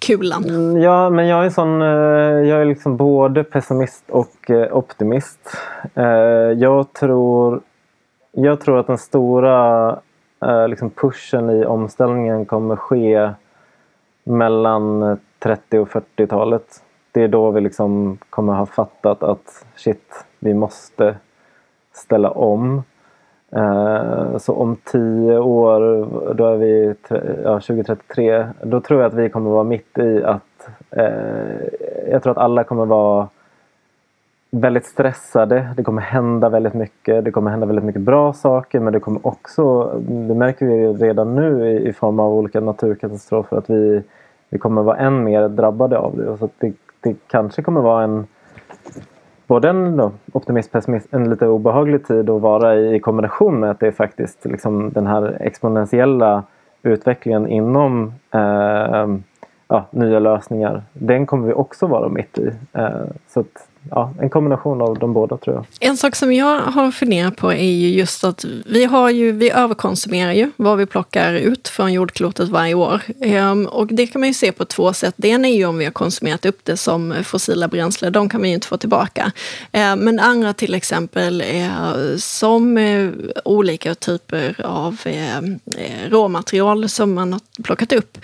kulan. 0.00 0.44
Mm, 0.44 0.82
ja, 0.82 1.10
men 1.10 1.26
jag 1.26 1.46
är 1.46 1.50
sån, 1.50 1.80
jag 2.48 2.60
är 2.60 2.64
liksom 2.64 2.96
både 2.96 3.44
pessimist 3.44 4.04
och 4.08 4.50
optimist. 4.70 5.56
Jag 6.56 6.92
tror, 6.92 7.60
jag 8.32 8.60
tror 8.60 8.78
att 8.78 8.86
den 8.86 8.98
stora 8.98 9.98
liksom 10.68 10.90
pushen 10.90 11.50
i 11.50 11.64
omställningen 11.64 12.46
kommer 12.46 12.76
ske 12.76 13.30
mellan 14.24 15.16
30 15.38 15.78
och 15.78 15.88
40-talet. 15.88 16.82
Det 17.12 17.22
är 17.22 17.28
då 17.28 17.50
vi 17.50 17.60
liksom 17.60 18.18
kommer 18.30 18.52
ha 18.52 18.66
fattat 18.66 19.22
att 19.22 19.66
shit, 19.76 20.24
vi 20.38 20.54
måste 20.54 21.16
ställa 21.92 22.30
om. 22.30 22.82
Eh, 23.52 24.36
så 24.38 24.54
om 24.54 24.76
tio 24.84 25.38
år, 25.38 25.80
då 26.34 26.46
är 26.46 26.56
vi 26.56 26.94
ja, 27.44 27.60
2033, 27.60 28.46
då 28.62 28.80
tror 28.80 29.00
jag 29.00 29.08
att 29.08 29.14
vi 29.14 29.30
kommer 29.30 29.50
vara 29.50 29.64
mitt 29.64 29.98
i 29.98 30.24
att 30.24 30.68
eh, 30.90 31.56
jag 32.10 32.22
tror 32.22 32.30
att 32.30 32.38
alla 32.38 32.64
kommer 32.64 32.86
vara 32.86 33.28
väldigt 34.56 34.86
stressade. 34.86 35.68
Det 35.76 35.82
kommer 35.82 36.02
hända 36.02 36.48
väldigt 36.48 36.74
mycket. 36.74 37.24
Det 37.24 37.30
kommer 37.30 37.50
hända 37.50 37.66
väldigt 37.66 37.84
mycket 37.84 38.02
bra 38.02 38.32
saker 38.32 38.80
men 38.80 38.92
det 38.92 39.00
kommer 39.00 39.26
också, 39.26 39.84
det 40.08 40.34
märker 40.34 40.66
vi 40.66 40.86
redan 40.86 41.34
nu 41.34 41.70
i, 41.70 41.88
i 41.88 41.92
form 41.92 42.20
av 42.20 42.32
olika 42.34 42.60
naturkatastrofer, 42.60 43.56
att 43.56 43.70
vi, 43.70 44.02
vi 44.50 44.58
kommer 44.58 44.82
vara 44.82 44.96
än 44.96 45.24
mer 45.24 45.48
drabbade 45.48 45.98
av 45.98 46.16
det. 46.16 46.38
Så 46.38 46.48
det, 46.58 46.72
det 47.00 47.16
kanske 47.26 47.62
kommer 47.62 47.80
vara 47.80 48.04
en 48.04 48.26
både 49.46 49.68
en 49.68 49.96
då, 49.96 50.12
optimist 50.32 50.72
pessimist, 50.72 51.14
en 51.14 51.30
lite 51.30 51.46
obehaglig 51.46 52.06
tid 52.06 52.30
att 52.30 52.40
vara 52.40 52.76
i, 52.76 52.94
i 52.94 53.00
kombination 53.00 53.60
med 53.60 53.70
att 53.70 53.80
det 53.80 53.86
är 53.86 53.92
faktiskt 53.92 54.44
liksom 54.44 54.92
den 54.92 55.06
här 55.06 55.36
exponentiella 55.40 56.42
utvecklingen 56.82 57.46
inom 57.46 58.12
eh, 58.30 59.06
ja, 59.68 59.84
nya 59.90 60.18
lösningar. 60.18 60.82
Den 60.92 61.26
kommer 61.26 61.46
vi 61.46 61.52
också 61.52 61.86
vara 61.86 62.08
mitt 62.08 62.38
i. 62.38 62.52
Eh, 62.72 63.04
så 63.28 63.40
att, 63.40 63.68
ja, 63.90 64.14
en 64.20 64.30
kombination 64.30 64.82
av 64.82 64.98
de 64.98 65.12
båda 65.12 65.36
tror 65.36 65.56
jag. 65.56 65.90
En 65.90 65.96
sak 65.96 66.16
som 66.16 66.32
jag 66.32 66.60
har 66.60 66.90
funderat 66.90 67.36
på 67.36 67.52
är 67.52 67.72
ju 67.72 67.88
just 67.88 68.24
att 68.24 68.44
vi, 68.66 68.84
har 68.84 69.10
ju, 69.10 69.32
vi 69.32 69.50
överkonsumerar 69.50 70.32
ju 70.32 70.50
vad 70.56 70.78
vi 70.78 70.86
plockar 70.86 71.34
ut 71.34 71.68
från 71.68 71.92
jordklotet 71.92 72.48
varje 72.48 72.74
år. 72.74 73.00
Ehm, 73.20 73.66
och 73.66 73.86
det 73.86 74.06
kan 74.06 74.20
man 74.20 74.28
ju 74.28 74.34
se 74.34 74.52
på 74.52 74.64
två 74.64 74.92
sätt. 74.92 75.14
Det 75.16 75.28
ena 75.28 75.48
är 75.48 75.54
ju 75.54 75.66
om 75.66 75.78
vi 75.78 75.84
har 75.84 75.92
konsumerat 75.92 76.46
upp 76.46 76.58
det 76.62 76.76
som 76.76 77.14
fossila 77.24 77.68
bränslen, 77.68 78.12
de 78.12 78.28
kan 78.28 78.42
vi 78.42 78.48
ju 78.48 78.54
inte 78.54 78.66
få 78.66 78.76
tillbaka. 78.76 79.32
Ehm, 79.72 79.98
men 79.98 80.20
andra 80.20 80.52
till 80.52 80.74
exempel 80.74 81.40
är 81.40 82.16
som 82.16 82.78
eh, 82.78 83.10
olika 83.44 83.94
typer 83.94 84.64
av 84.64 85.00
ehm, 85.04 85.58
eh, 85.76 86.10
råmaterial 86.10 86.88
som 86.88 87.14
man 87.14 87.32
har 87.32 87.40
plockat 87.62 87.92
upp 87.92 88.18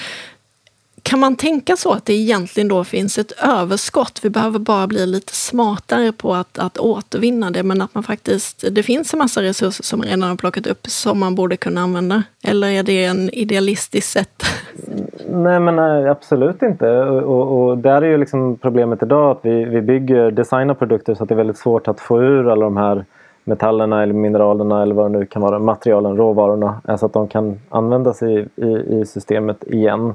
kan 1.08 1.20
man 1.20 1.36
tänka 1.36 1.76
så 1.76 1.92
att 1.92 2.06
det 2.06 2.12
egentligen 2.12 2.68
då 2.68 2.84
finns 2.84 3.18
ett 3.18 3.32
överskott? 3.44 4.20
Vi 4.22 4.30
behöver 4.30 4.58
bara 4.58 4.86
bli 4.86 5.06
lite 5.06 5.32
smartare 5.32 6.12
på 6.12 6.34
att, 6.34 6.58
att 6.58 6.78
återvinna 6.78 7.50
det, 7.50 7.62
men 7.62 7.82
att 7.82 7.94
man 7.94 8.02
faktiskt, 8.02 8.64
det 8.70 8.82
finns 8.82 9.12
en 9.12 9.18
massa 9.18 9.42
resurser 9.42 9.84
som 9.84 9.98
man 9.98 10.08
redan 10.08 10.22
har 10.22 10.36
plockat 10.36 10.66
upp 10.66 10.86
som 10.86 11.20
man 11.20 11.34
borde 11.34 11.56
kunna 11.56 11.80
använda. 11.80 12.22
Eller 12.44 12.68
är 12.68 12.82
det 12.82 13.04
en 13.04 13.30
idealistisk 13.30 14.08
sätt? 14.08 14.42
Nej 15.28 15.60
men 15.60 15.78
absolut 16.08 16.62
inte. 16.62 17.00
Och, 17.00 17.68
och 17.68 17.78
där 17.78 18.02
är 18.02 18.06
ju 18.06 18.16
liksom 18.16 18.56
problemet 18.56 19.02
idag 19.02 19.30
att 19.30 19.40
vi, 19.42 19.64
vi 19.64 19.82
bygger, 19.82 20.30
designar 20.30 20.74
produkter 20.74 21.14
så 21.14 21.22
att 21.22 21.28
det 21.28 21.34
är 21.34 21.36
väldigt 21.36 21.58
svårt 21.58 21.88
att 21.88 22.00
få 22.00 22.22
ur 22.22 22.50
alla 22.50 22.64
de 22.64 22.76
här 22.76 23.04
metallerna 23.44 24.02
eller 24.02 24.14
mineralerna 24.14 24.82
eller 24.82 24.94
vad 24.94 25.12
det 25.12 25.18
nu 25.18 25.26
kan 25.26 25.42
vara, 25.42 25.58
materialen, 25.58 26.16
råvarorna, 26.16 26.80
så 26.98 27.06
att 27.06 27.12
de 27.12 27.28
kan 27.28 27.60
användas 27.68 28.22
i, 28.22 28.46
i, 28.56 29.00
i 29.00 29.04
systemet 29.06 29.64
igen. 29.66 30.14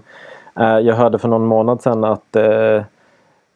Eh, 0.59 0.79
jag 0.79 0.95
hörde 0.95 1.19
för 1.19 1.27
någon 1.27 1.45
månad 1.45 1.81
sedan 1.81 2.03
att 2.03 2.35
eh, 2.35 2.83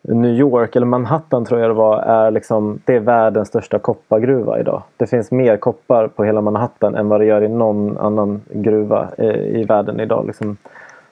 New 0.02 0.32
York, 0.32 0.76
eller 0.76 0.86
Manhattan 0.86 1.46
tror 1.46 1.60
jag 1.60 1.70
det 1.70 1.74
var, 1.74 2.00
är, 2.00 2.32
liksom, 2.32 2.80
det 2.86 2.96
är 2.96 3.00
världens 3.00 3.48
största 3.48 3.80
koppargruva 3.80 4.60
idag. 4.60 4.84
Det 4.98 5.08
finns 5.08 5.32
mer 5.32 5.58
koppar 5.58 6.08
på 6.08 6.24
hela 6.24 6.42
Manhattan 6.42 6.96
än 6.96 7.10
vad 7.10 7.22
det 7.22 7.26
gör 7.26 7.44
i 7.44 7.48
någon 7.48 7.98
annan 7.98 8.42
gruva 8.50 9.08
eh, 9.18 9.36
i, 9.36 9.64
världen 9.64 10.00
idag. 10.00 10.26
Liksom. 10.28 10.58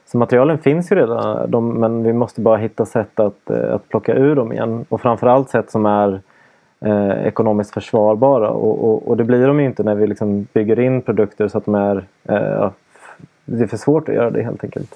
Så 0.06 0.18
materialen 0.18 0.58
finns 0.58 0.92
ju 0.92 0.96
redan, 0.96 1.52
de, 1.52 1.70
men 1.70 2.04
vi 2.04 2.14
måste 2.14 2.42
bara 2.42 2.58
hitta 2.58 2.86
sätt 2.86 3.20
att, 3.20 3.52
att 3.52 3.90
plocka 3.90 4.14
ur 4.14 4.36
dem 4.36 4.54
igen. 4.54 4.86
Och 4.90 5.02
framförallt 5.02 5.50
sätt 5.50 5.72
som 5.72 5.86
är 5.86 6.22
eh, 6.86 7.28
ekonomiskt 7.28 7.74
försvarbara. 7.74 8.50
Och, 8.50 8.84
och, 8.84 9.08
och, 9.08 9.18
det 9.18 9.24
blir 9.24 9.48
de 9.48 9.60
ju 9.60 9.66
inte 9.66 9.84
när 9.84 9.96
vi 9.96 10.08
liksom 10.08 10.48
bygger 10.54 10.80
in 10.80 11.02
produkter 11.02 11.48
så 11.48 11.58
att 11.58 11.66
de 11.66 11.76
är... 11.76 12.06
Eh, 12.24 12.70
det 13.46 13.64
är 13.64 13.68
för 13.68 13.78
svårt 13.78 14.10
att 14.10 14.16
göra 14.16 14.30
det 14.30 14.44
helt 14.44 14.64
enkelt. 14.64 14.96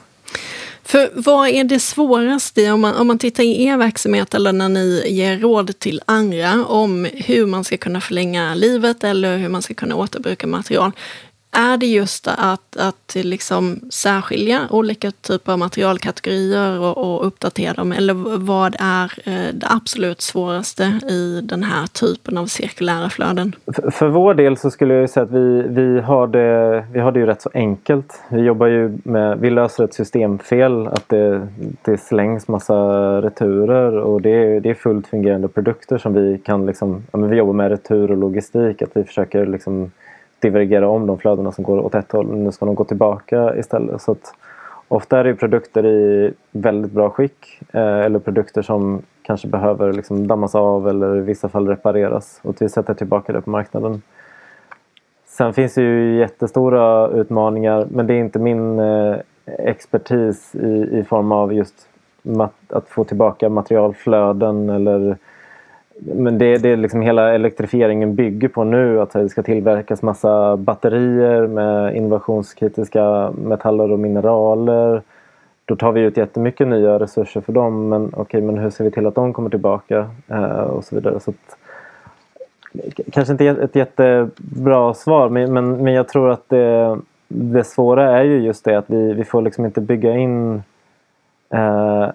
För 0.89 1.09
vad 1.13 1.49
är 1.49 1.63
det 1.63 1.79
svåraste 1.79 2.71
om 2.71 2.81
man, 2.81 2.95
om 2.95 3.07
man 3.07 3.17
tittar 3.17 3.43
i 3.43 3.63
er 3.63 3.77
verksamhet 3.77 4.33
eller 4.33 4.53
när 4.53 4.69
ni 4.69 5.03
ger 5.07 5.39
råd 5.39 5.79
till 5.79 6.01
andra 6.05 6.65
om 6.65 7.07
hur 7.13 7.45
man 7.45 7.63
ska 7.63 7.77
kunna 7.77 8.01
förlänga 8.01 8.55
livet 8.55 9.03
eller 9.03 9.37
hur 9.37 9.49
man 9.49 9.61
ska 9.61 9.73
kunna 9.73 9.95
återbruka 9.95 10.47
material? 10.47 10.91
Är 11.51 11.77
det 11.77 11.85
just 11.85 12.27
att, 12.27 12.77
att 12.77 13.15
liksom 13.15 13.79
särskilja 13.89 14.67
olika 14.69 15.11
typer 15.11 15.51
av 15.51 15.59
materialkategorier 15.59 16.79
och, 16.79 16.97
och 16.97 17.27
uppdatera 17.27 17.73
dem? 17.73 17.91
Eller 17.91 18.13
vad 18.37 18.75
är 18.79 19.13
eh, 19.25 19.53
det 19.53 19.67
absolut 19.69 20.21
svåraste 20.21 20.83
i 21.09 21.41
den 21.43 21.63
här 21.63 21.87
typen 21.87 22.37
av 22.37 22.45
cirkulära 22.45 23.09
flöden? 23.09 23.55
För, 23.73 23.91
för 23.91 24.07
vår 24.07 24.33
del 24.33 24.57
så 24.57 24.71
skulle 24.71 24.93
jag 24.93 25.09
säga 25.09 25.23
att 25.23 25.31
vi, 25.31 25.61
vi, 25.67 25.99
har 25.99 26.27
det, 26.27 26.85
vi 26.91 26.99
har 26.99 27.11
det 27.11 27.19
ju 27.19 27.25
rätt 27.25 27.41
så 27.41 27.49
enkelt. 27.53 28.21
Vi 28.29 28.41
jobbar 28.41 28.67
ju 28.67 28.97
med, 29.03 29.39
vi 29.39 29.49
löser 29.49 29.83
ett 29.83 29.93
systemfel, 29.93 30.87
att 30.87 31.09
det, 31.09 31.47
det 31.81 31.97
slängs 31.97 32.47
massa 32.47 32.75
returer 33.21 33.97
och 33.97 34.21
det 34.21 34.29
är, 34.29 34.59
det 34.59 34.69
är 34.69 34.73
fullt 34.73 35.07
fungerande 35.07 35.47
produkter 35.47 35.97
som 35.97 36.13
vi 36.13 36.37
kan 36.37 36.65
liksom, 36.65 37.03
ja, 37.11 37.17
men 37.17 37.29
vi 37.29 37.37
jobbar 37.37 37.53
med 37.53 37.69
retur 37.69 38.11
och 38.11 38.17
logistik, 38.17 38.81
att 38.81 38.89
vi 38.93 39.03
försöker 39.03 39.45
liksom 39.45 39.91
divergera 40.41 40.87
om 40.87 41.07
de 41.07 41.17
flödena 41.17 41.51
som 41.51 41.63
går 41.63 41.79
åt 41.79 41.95
ett 41.95 42.11
håll. 42.11 42.35
Nu 42.35 42.51
ska 42.51 42.65
de 42.65 42.75
gå 42.75 42.83
tillbaka 42.83 43.55
istället. 43.55 44.01
Så 44.01 44.11
att 44.11 44.33
ofta 44.87 45.19
är 45.19 45.23
det 45.23 45.35
produkter 45.35 45.85
i 45.85 46.33
väldigt 46.51 46.91
bra 46.91 47.09
skick 47.09 47.61
eh, 47.73 47.99
eller 47.99 48.19
produkter 48.19 48.61
som 48.61 49.01
kanske 49.21 49.47
behöver 49.47 49.93
liksom 49.93 50.27
dammas 50.27 50.55
av 50.55 50.87
eller 50.87 51.17
i 51.17 51.21
vissa 51.21 51.49
fall 51.49 51.67
repareras 51.67 52.39
och 52.43 52.49
att 52.49 52.61
vi 52.61 52.69
sätter 52.69 52.93
tillbaka 52.93 53.33
det 53.33 53.41
på 53.41 53.49
marknaden. 53.49 54.01
Sen 55.27 55.53
finns 55.53 55.73
det 55.73 55.81
ju 55.81 56.17
jättestora 56.17 57.07
utmaningar 57.07 57.87
men 57.91 58.07
det 58.07 58.13
är 58.13 58.19
inte 58.19 58.39
min 58.39 58.79
eh, 58.79 59.15
expertis 59.45 60.55
i, 60.55 60.99
i 60.99 61.03
form 61.03 61.31
av 61.31 61.53
just 61.53 61.87
att 62.67 62.89
få 62.89 63.03
tillbaka 63.03 63.49
materialflöden 63.49 64.69
eller 64.69 65.17
men 66.01 66.37
det, 66.37 66.57
det 66.57 66.69
är 66.69 66.77
liksom 66.77 67.01
hela 67.01 67.33
elektrifieringen 67.33 68.15
bygger 68.15 68.47
på 68.47 68.63
nu 68.63 69.01
att 69.01 69.11
det 69.11 69.29
ska 69.29 69.43
tillverkas 69.43 70.01
massa 70.01 70.57
batterier 70.57 71.47
med 71.47 71.95
innovationskritiska 71.95 73.31
metaller 73.31 73.91
och 73.91 73.99
mineraler. 73.99 75.01
Då 75.65 75.75
tar 75.75 75.91
vi 75.91 76.01
ut 76.01 76.17
jättemycket 76.17 76.67
nya 76.67 76.99
resurser 76.99 77.41
för 77.41 77.53
dem 77.53 77.89
men 77.89 78.05
okej, 78.05 78.21
okay, 78.21 78.41
men 78.41 78.57
hur 78.57 78.69
ser 78.69 78.83
vi 78.83 78.91
till 78.91 79.07
att 79.07 79.15
de 79.15 79.33
kommer 79.33 79.49
tillbaka 79.49 80.09
eh, 80.27 80.61
och 80.61 80.83
så 80.83 80.95
vidare. 80.95 81.19
Så 81.19 81.31
att, 81.31 81.57
kanske 83.11 83.31
inte 83.31 83.45
ett 83.45 83.75
jättebra 83.75 84.93
svar 84.93 85.29
men, 85.29 85.53
men, 85.53 85.83
men 85.83 85.93
jag 85.93 86.07
tror 86.07 86.29
att 86.29 86.49
det, 86.49 86.99
det 87.27 87.63
svåra 87.63 88.19
är 88.19 88.23
ju 88.23 88.39
just 88.39 88.65
det 88.65 88.77
att 88.77 88.89
vi, 88.89 89.13
vi 89.13 89.23
får 89.23 89.41
liksom 89.41 89.65
inte 89.65 89.81
bygga 89.81 90.13
in 90.13 90.63
eh, 91.49 92.09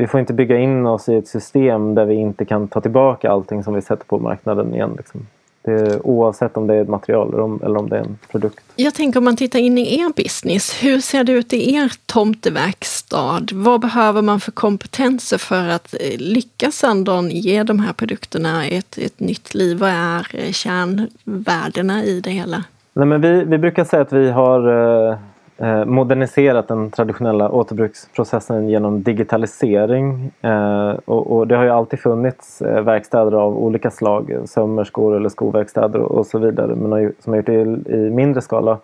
vi 0.00 0.06
får 0.06 0.20
inte 0.20 0.32
bygga 0.32 0.58
in 0.58 0.86
oss 0.86 1.08
i 1.08 1.14
ett 1.14 1.28
system 1.28 1.94
där 1.94 2.04
vi 2.04 2.14
inte 2.14 2.44
kan 2.44 2.68
ta 2.68 2.80
tillbaka 2.80 3.30
allting 3.30 3.64
som 3.64 3.74
vi 3.74 3.82
sätter 3.82 4.04
på 4.04 4.18
marknaden 4.18 4.74
igen. 4.74 4.94
Liksom. 4.96 5.26
Det, 5.62 6.00
oavsett 6.00 6.56
om 6.56 6.66
det 6.66 6.74
är 6.74 6.82
ett 6.82 6.88
material 6.88 7.28
eller 7.28 7.42
om, 7.42 7.60
eller 7.64 7.78
om 7.78 7.88
det 7.88 7.96
är 7.96 8.00
en 8.00 8.18
produkt. 8.30 8.60
Jag 8.76 8.94
tänker 8.94 9.18
om 9.18 9.24
man 9.24 9.36
tittar 9.36 9.58
in 9.58 9.78
i 9.78 10.00
er 10.00 10.12
business, 10.16 10.82
hur 10.82 11.00
ser 11.00 11.24
det 11.24 11.32
ut 11.32 11.52
i 11.52 11.74
er 11.74 11.92
tomteverkstad? 12.06 13.46
Vad 13.52 13.80
behöver 13.80 14.22
man 14.22 14.40
för 14.40 14.52
kompetenser 14.52 15.38
för 15.38 15.68
att 15.68 15.94
eh, 15.94 16.18
lyckas 16.18 16.84
ändå 16.84 17.22
ge 17.22 17.62
de 17.62 17.80
här 17.80 17.92
produkterna 17.92 18.66
ett, 18.66 18.98
ett 18.98 19.20
nytt 19.20 19.54
liv? 19.54 19.78
Vad 19.78 19.90
är 19.90 20.26
eh, 20.32 20.52
kärnvärdena 20.52 22.04
i 22.04 22.20
det 22.20 22.30
hela? 22.30 22.64
Nej, 22.92 23.06
men 23.06 23.20
vi, 23.20 23.44
vi 23.44 23.58
brukar 23.58 23.84
säga 23.84 24.02
att 24.02 24.12
vi 24.12 24.30
har 24.30 24.68
Eh, 25.10 25.18
Eh, 25.62 25.84
moderniserat 25.84 26.68
den 26.68 26.90
traditionella 26.90 27.50
återbruksprocessen 27.50 28.68
genom 28.68 29.02
digitalisering. 29.02 30.30
Eh, 30.40 30.90
och, 31.04 31.36
och, 31.36 31.46
det 31.48 31.56
har 31.56 31.64
ju 31.64 31.70
alltid 31.70 31.98
funnits 31.98 32.62
eh, 32.62 32.82
verkstäder 32.82 33.32
av 33.32 33.58
olika 33.58 33.90
slag, 33.90 34.38
sömmerskor 34.44 35.16
eller 35.16 35.28
skoverkstäder 35.28 35.98
och, 35.98 36.18
och 36.18 36.26
så 36.26 36.38
vidare, 36.38 36.74
men 36.74 36.92
har 36.92 36.98
ju, 36.98 37.12
som 37.20 37.32
har 37.32 37.36
gjort 37.36 37.46
det 37.46 37.54
i, 37.54 37.96
i 37.96 38.10
mindre 38.10 38.40
skala. 38.40 38.78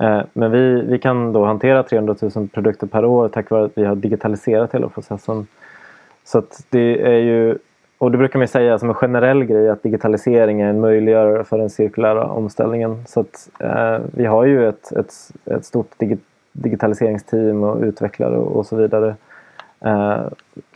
Eh, 0.00 0.20
men 0.32 0.50
vi, 0.50 0.80
vi 0.80 0.98
kan 0.98 1.32
då 1.32 1.44
hantera 1.44 1.82
300 1.82 2.14
000 2.34 2.48
produkter 2.48 2.86
per 2.86 3.04
år 3.04 3.28
tack 3.28 3.50
vare 3.50 3.64
att 3.64 3.78
vi 3.78 3.84
har 3.84 3.96
digitaliserat 3.96 4.74
hela 4.74 4.88
processen. 4.88 5.46
Så 6.24 6.38
att 6.38 6.66
det 6.70 7.02
är 7.02 7.18
ju 7.18 7.58
och 7.98 8.10
det 8.10 8.18
brukar 8.18 8.38
man 8.38 8.48
säga 8.48 8.78
som 8.78 8.88
en 8.88 8.94
generell 8.94 9.44
grej 9.44 9.68
att 9.68 9.82
digitalisering 9.82 10.60
är 10.60 10.70
en 10.70 10.80
möjliggörare 10.80 11.44
för 11.44 11.58
den 11.58 11.70
cirkulära 11.70 12.24
omställningen. 12.24 13.04
Så 13.06 13.20
att, 13.20 13.48
eh, 13.60 13.98
vi 14.12 14.26
har 14.26 14.44
ju 14.44 14.68
ett, 14.68 14.92
ett, 14.92 15.14
ett 15.44 15.64
stort 15.64 15.98
dig 15.98 16.18
digitaliseringsteam 16.52 17.62
och 17.62 17.82
utvecklare 17.82 18.36
och, 18.36 18.56
och 18.56 18.66
så 18.66 18.76
vidare. 18.76 19.16
Eh, 19.80 20.20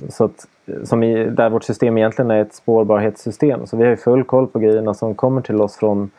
så 0.08 0.24
att, 0.24 0.46
som 0.84 1.02
i, 1.02 1.24
där 1.24 1.50
vårt 1.50 1.64
system 1.64 1.98
egentligen 1.98 2.30
är 2.30 2.42
ett 2.42 2.54
spårbarhetssystem. 2.54 3.66
Så 3.66 3.76
vi 3.76 3.82
har 3.82 3.90
ju 3.90 3.96
full 3.96 4.24
koll 4.24 4.46
på 4.46 4.58
grejerna 4.58 4.94
som 4.94 5.14
kommer 5.14 5.40
till 5.40 5.60
oss 5.60 5.76
från 5.76 6.10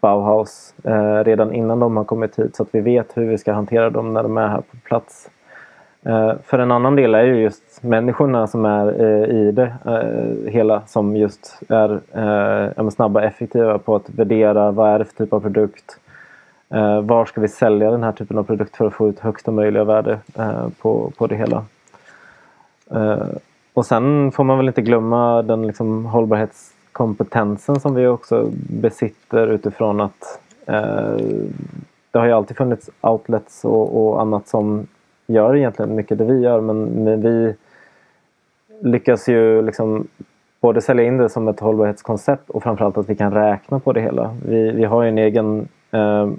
Bauhaus 0.00 0.74
eh, 0.84 1.24
redan 1.24 1.52
innan 1.52 1.80
de 1.80 1.96
har 1.96 2.04
kommit 2.04 2.38
hit 2.38 2.56
så 2.56 2.62
att 2.62 2.68
vi 2.72 2.80
vet 2.80 3.16
hur 3.16 3.26
vi 3.26 3.38
ska 3.38 3.52
hantera 3.52 3.90
dem 3.90 4.14
när 4.14 4.22
de 4.22 4.36
är 4.36 4.48
här 4.48 4.60
på 4.60 4.76
plats. 4.84 5.30
Eh, 6.08 6.32
för 6.44 6.58
en 6.58 6.72
annan 6.72 6.96
del 6.96 7.14
är 7.14 7.22
ju 7.22 7.40
just 7.40 7.82
människorna 7.82 8.46
som 8.46 8.64
är 8.64 9.00
eh, 9.00 9.36
i 9.36 9.52
det 9.52 9.74
eh, 9.84 10.52
hela 10.52 10.82
som 10.86 11.16
just 11.16 11.60
är 11.68 12.90
snabba 12.90 13.20
och 13.20 13.26
effektiva 13.26 13.78
på 13.78 13.96
att 13.96 14.10
värdera 14.10 14.70
vad 14.70 14.90
är 14.90 14.98
det 14.98 15.04
för 15.04 15.14
typ 15.14 15.32
av 15.32 15.40
produkt. 15.40 15.98
Var 17.02 17.24
ska 17.24 17.40
vi 17.40 17.48
sälja 17.48 17.90
den 17.90 18.02
här 18.02 18.12
typen 18.12 18.38
av 18.38 18.42
produkt 18.42 18.76
för 18.76 18.86
att 18.86 18.94
få 18.94 19.08
ut 19.08 19.18
högsta 19.18 19.50
möjliga 19.50 19.84
värde 19.84 20.18
på, 20.80 21.12
på 21.18 21.26
det 21.26 21.36
hela. 21.36 21.64
och 23.74 23.86
sen 23.86 24.32
får 24.32 24.44
man 24.44 24.56
väl 24.58 24.68
inte 24.68 24.82
glömma 24.82 25.42
den 25.42 25.66
liksom 25.66 26.04
hållbarhetskompetensen 26.04 27.80
som 27.80 27.94
vi 27.94 28.06
också 28.06 28.50
besitter 28.70 29.46
utifrån 29.46 30.00
att 30.00 30.40
det 32.10 32.18
har 32.18 32.26
ju 32.26 32.32
alltid 32.32 32.56
funnits 32.56 32.90
outlets 33.00 33.64
och, 33.64 34.08
och 34.08 34.20
annat 34.20 34.48
som 34.48 34.86
gör 35.28 35.56
egentligen 35.56 35.94
mycket 35.94 36.18
det 36.18 36.24
vi 36.24 36.40
gör 36.40 36.60
men, 36.60 36.84
men 36.84 37.20
vi 37.20 37.54
lyckas 38.80 39.28
ju 39.28 39.62
liksom 39.62 40.08
både 40.60 40.80
sälja 40.80 41.04
in 41.04 41.18
det 41.18 41.28
som 41.28 41.48
ett 41.48 41.60
hållbarhetskoncept 41.60 42.50
och 42.50 42.62
framförallt 42.62 42.98
att 42.98 43.10
vi 43.10 43.16
kan 43.16 43.34
räkna 43.34 43.80
på 43.80 43.92
det 43.92 44.00
hela. 44.00 44.36
Vi, 44.46 44.70
vi 44.70 44.84
har 44.84 45.04
en 45.04 45.18
egen 45.18 45.68
eh, 45.90 46.30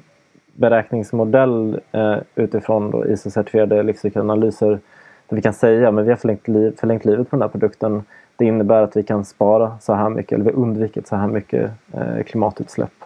beräkningsmodell 0.54 1.82
eh, 1.92 2.18
utifrån 2.36 2.94
ISO-certifierade 2.94 3.84
livscykelanalyser 3.84 4.80
där 5.28 5.36
vi 5.36 5.42
kan 5.42 5.54
säga 5.54 5.92
men 5.92 6.04
vi 6.04 6.10
har 6.10 6.18
förlängt, 6.18 6.48
liv, 6.48 6.76
förlängt 6.80 7.06
livet 7.06 7.30
på 7.30 7.36
den 7.36 7.42
här 7.42 7.50
produkten. 7.50 8.04
Det 8.36 8.46
innebär 8.46 8.82
att 8.82 8.98
vi 8.98 9.04
kan 9.04 9.26
spara 9.26 9.78
så 9.82 9.94
här 9.94 10.10
mycket 10.10 10.32
eller 10.32 10.46
vi 10.46 10.52
har 10.52 10.58
undvikit 10.58 11.08
så 11.08 11.16
här 11.16 11.28
mycket 11.28 11.72
eh, 11.94 12.24
klimatutsläpp. 12.24 13.04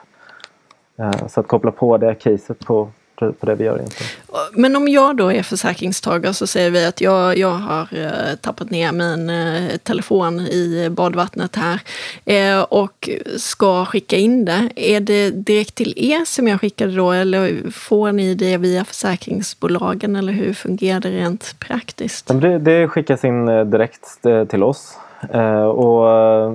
Eh, 0.97 1.27
så 1.27 1.39
att 1.39 1.47
koppla 1.47 1.71
på 1.71 1.97
det 1.97 2.15
caset 2.15 2.65
på 2.65 2.89
på 3.31 3.45
det 3.45 3.55
vi 3.55 3.63
gör 3.63 3.75
egentligen. 3.75 4.11
Men 4.51 4.75
om 4.75 4.87
jag 4.87 5.17
då 5.17 5.31
är 5.31 5.43
försäkringstagare 5.43 6.33
så 6.33 6.47
säger 6.47 6.71
vi 6.71 6.85
att 6.85 7.01
jag, 7.01 7.37
jag 7.37 7.51
har 7.51 7.87
eh, 7.91 8.35
tappat 8.41 8.69
ner 8.69 8.91
min 8.91 9.29
eh, 9.29 9.77
telefon 9.77 10.39
i 10.39 10.89
badvattnet 10.91 11.55
här 11.55 11.79
eh, 12.25 12.61
och 12.61 13.09
ska 13.37 13.85
skicka 13.85 14.17
in 14.17 14.45
det. 14.45 14.69
Är 14.75 14.99
det 14.99 15.29
direkt 15.29 15.75
till 15.75 15.93
er 15.97 16.25
som 16.25 16.47
jag 16.47 16.61
skickar 16.61 16.87
det 16.87 16.95
då 16.95 17.11
eller 17.11 17.71
får 17.71 18.11
ni 18.11 18.35
det 18.35 18.57
via 18.57 18.85
försäkringsbolagen 18.85 20.15
eller 20.15 20.33
hur 20.33 20.53
fungerar 20.53 20.99
det 20.99 21.09
rent 21.09 21.55
praktiskt? 21.59 22.27
Det, 22.27 22.59
det 22.59 22.87
skickas 22.87 23.25
in 23.25 23.45
direkt 23.45 24.21
till 24.49 24.63
oss 24.63 24.97
Eh, 25.31 25.63
och 25.63 26.11
eh, 26.11 26.53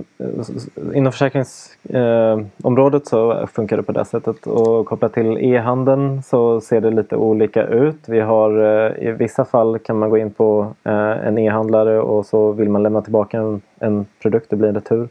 inom 0.94 1.12
försäkringsområdet 1.12 3.02
eh, 3.02 3.08
så 3.08 3.46
funkar 3.52 3.76
det 3.76 3.82
på 3.82 3.92
det 3.92 4.04
sättet 4.04 4.46
och 4.46 4.86
kopplat 4.86 5.12
till 5.12 5.38
e-handeln 5.38 6.22
så 6.22 6.60
ser 6.60 6.80
det 6.80 6.90
lite 6.90 7.16
olika 7.16 7.66
ut. 7.66 7.98
Vi 8.06 8.20
har, 8.20 8.50
eh, 8.58 8.92
I 9.08 9.12
vissa 9.12 9.44
fall 9.44 9.78
kan 9.78 9.98
man 9.98 10.10
gå 10.10 10.18
in 10.18 10.30
på 10.30 10.66
eh, 10.84 11.26
en 11.26 11.38
e-handlare 11.38 12.00
och 12.00 12.26
så 12.26 12.52
vill 12.52 12.68
man 12.68 12.82
lämna 12.82 13.02
tillbaka 13.02 13.38
en, 13.38 13.60
en 13.78 14.06
produkt, 14.22 14.50
det 14.50 14.56
blir 14.56 14.68
en 14.68 14.74
retur. 14.74 15.08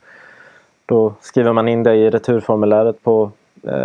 Då 0.86 1.14
skriver 1.22 1.54
man 1.54 1.68
in 1.68 1.84
det 1.84 1.96
i 1.96 2.10
returformuläret 2.10 3.04
på 3.04 3.32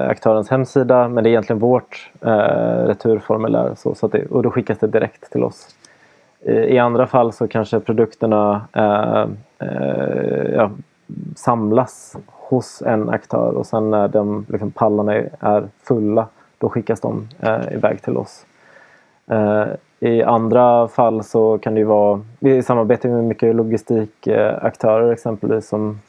aktörens 0.09 0.51
hemsida 0.51 1.09
men 1.09 1.25
det 1.25 1.31
är 1.31 1.31
egentligen 1.31 1.61
vårt 1.61 2.11
returformulär 2.87 3.75
så, 3.77 3.95
så 3.95 4.09
det, 4.09 4.27
och 4.27 4.43
då 4.43 4.51
skickas 4.51 4.79
det 4.79 4.87
direkt 4.87 5.33
till 5.33 5.45
oss. 5.45 5.69
Eh, 6.45 6.65
I 6.65 6.79
andra 6.79 7.07
fall 7.07 7.33
så 7.33 7.49
kanske 7.49 7.81
produkterna 7.81 8.67
eh, 8.73 9.27
eh, 9.69 10.55
ja, 10.55 10.71
samlas 11.37 12.17
hos 12.27 12.83
en 12.83 13.09
aktör 13.09 13.53
och 13.55 13.67
sen 13.67 13.91
när 13.91 14.09
de 14.09 14.47
liksom, 14.49 14.71
pallarna 14.71 15.15
är 15.41 15.69
fulla 15.83 16.27
då 16.59 16.69
skickas 16.69 17.01
de 17.01 17.29
eh, 17.41 17.73
iväg 17.73 18.03
till 18.03 18.17
oss. 18.17 18.47
Eh, 19.31 19.67
I 20.01 20.23
andra 20.23 20.89
fall 20.89 21.25
så 21.25 21.59
kan 21.59 21.75
det 21.75 21.81
ju 21.81 21.87
vara, 21.87 22.21
vi 22.39 22.63
samarbetar 22.63 23.09
med 23.09 23.25
mycket 23.25 23.55
logistikaktörer 23.55 25.13
exempelvis 25.13 25.69
som 25.69 26.01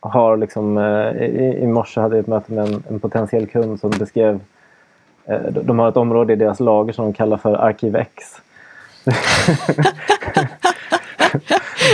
har 0.00 0.36
liksom, 0.36 0.78
eh, 0.78 1.22
i, 1.22 1.58
i 1.62 1.66
morse 1.66 2.00
hade 2.00 2.16
jag 2.16 2.22
ett 2.22 2.26
möte 2.26 2.52
med 2.52 2.68
en, 2.68 2.82
en 2.88 3.00
potentiell 3.00 3.46
kund 3.46 3.80
som 3.80 3.90
beskrev 3.90 4.40
eh, 5.24 5.42
de 5.42 5.78
har 5.78 5.88
ett 5.88 5.96
område 5.96 6.32
i 6.32 6.36
deras 6.36 6.60
lager 6.60 6.92
som 6.92 7.04
de 7.04 7.12
kallar 7.12 7.36
för 7.36 7.54
Arkiv 7.54 7.96
X 7.96 8.42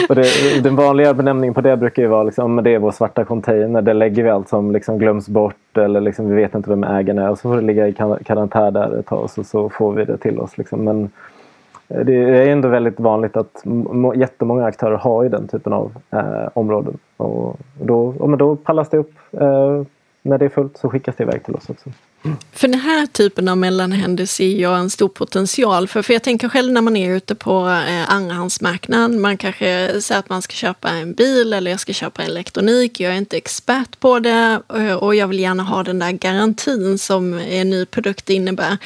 och 0.08 0.14
det, 0.14 0.62
den 0.62 0.76
vanliga 0.76 1.14
benämningen 1.14 1.54
på 1.54 1.60
det 1.60 1.76
brukar 1.76 2.02
ju 2.02 2.08
vara 2.08 2.22
liksom, 2.22 2.62
det 2.62 2.70
är 2.70 2.78
vår 2.78 2.90
svarta 2.90 3.24
container. 3.24 3.82
Där 3.82 3.94
lägger 3.94 4.22
vi 4.22 4.30
allt 4.30 4.48
som 4.48 4.72
liksom 4.72 4.98
glöms 4.98 5.28
bort 5.28 5.78
eller 5.78 6.00
liksom, 6.00 6.28
vi 6.28 6.34
vet 6.34 6.54
inte 6.54 6.70
vem 6.70 6.84
ägaren 6.84 7.18
är. 7.18 7.30
Och 7.30 7.38
så 7.38 7.48
får 7.48 7.56
det 7.56 7.62
ligga 7.62 7.88
i 7.88 7.92
karantän 8.24 8.72
där 8.72 8.98
ett 8.98 9.06
tag 9.06 9.22
och 9.22 9.30
så, 9.30 9.44
så 9.44 9.68
får 9.68 9.92
vi 9.92 10.04
det 10.04 10.18
till 10.18 10.40
oss. 10.40 10.58
Liksom. 10.58 10.84
Men 10.84 11.10
eh, 11.88 12.00
det 12.00 12.14
är 12.14 12.48
ändå 12.48 12.68
väldigt 12.68 13.00
vanligt 13.00 13.36
att 13.36 13.64
jättemånga 14.14 14.64
aktörer 14.64 14.96
har 14.96 15.22
ju 15.22 15.28
den 15.28 15.48
typen 15.48 15.72
av 15.72 15.92
eh, 16.10 16.48
områden. 16.54 16.98
Och 17.16 17.58
då, 17.80 18.14
och 18.18 18.38
då 18.38 18.56
pallas 18.56 18.88
det 18.88 18.98
upp. 18.98 19.12
Eh, 19.32 19.82
när 20.22 20.38
det 20.38 20.44
är 20.44 20.48
fullt 20.48 20.76
så 20.76 20.88
skickas 20.88 21.16
det 21.16 21.24
iväg 21.24 21.44
till 21.44 21.54
oss 21.54 21.70
också. 21.70 21.90
För 22.52 22.68
den 22.68 22.80
här 22.80 23.06
typen 23.06 23.48
av 23.48 23.58
mellanhänder 23.58 24.26
ser 24.26 24.60
jag 24.60 24.78
en 24.78 24.90
stor 24.90 25.08
potential 25.08 25.88
för. 25.88 26.02
För 26.02 26.12
jag 26.12 26.22
tänker 26.22 26.48
själv 26.48 26.72
när 26.72 26.80
man 26.80 26.96
är 26.96 27.16
ute 27.16 27.34
på 27.34 27.68
eh, 27.88 28.10
andrahandsmarknaden. 28.10 29.20
Man 29.20 29.36
kanske 29.36 30.00
säger 30.00 30.18
att 30.18 30.28
man 30.28 30.42
ska 30.42 30.52
köpa 30.52 30.90
en 30.90 31.14
bil 31.14 31.52
eller 31.52 31.70
jag 31.70 31.80
ska 31.80 31.92
köpa 31.92 32.22
elektronik. 32.22 33.00
Jag 33.00 33.12
är 33.12 33.16
inte 33.16 33.36
expert 33.36 34.00
på 34.00 34.18
det 34.18 34.60
eh, 34.74 34.94
och 34.94 35.14
jag 35.14 35.28
vill 35.28 35.40
gärna 35.40 35.62
ha 35.62 35.82
den 35.82 35.98
där 35.98 36.12
garantin 36.12 36.98
som 36.98 37.34
en 37.34 37.70
ny 37.70 37.86
produkt 37.86 38.30
innebär. 38.30 38.78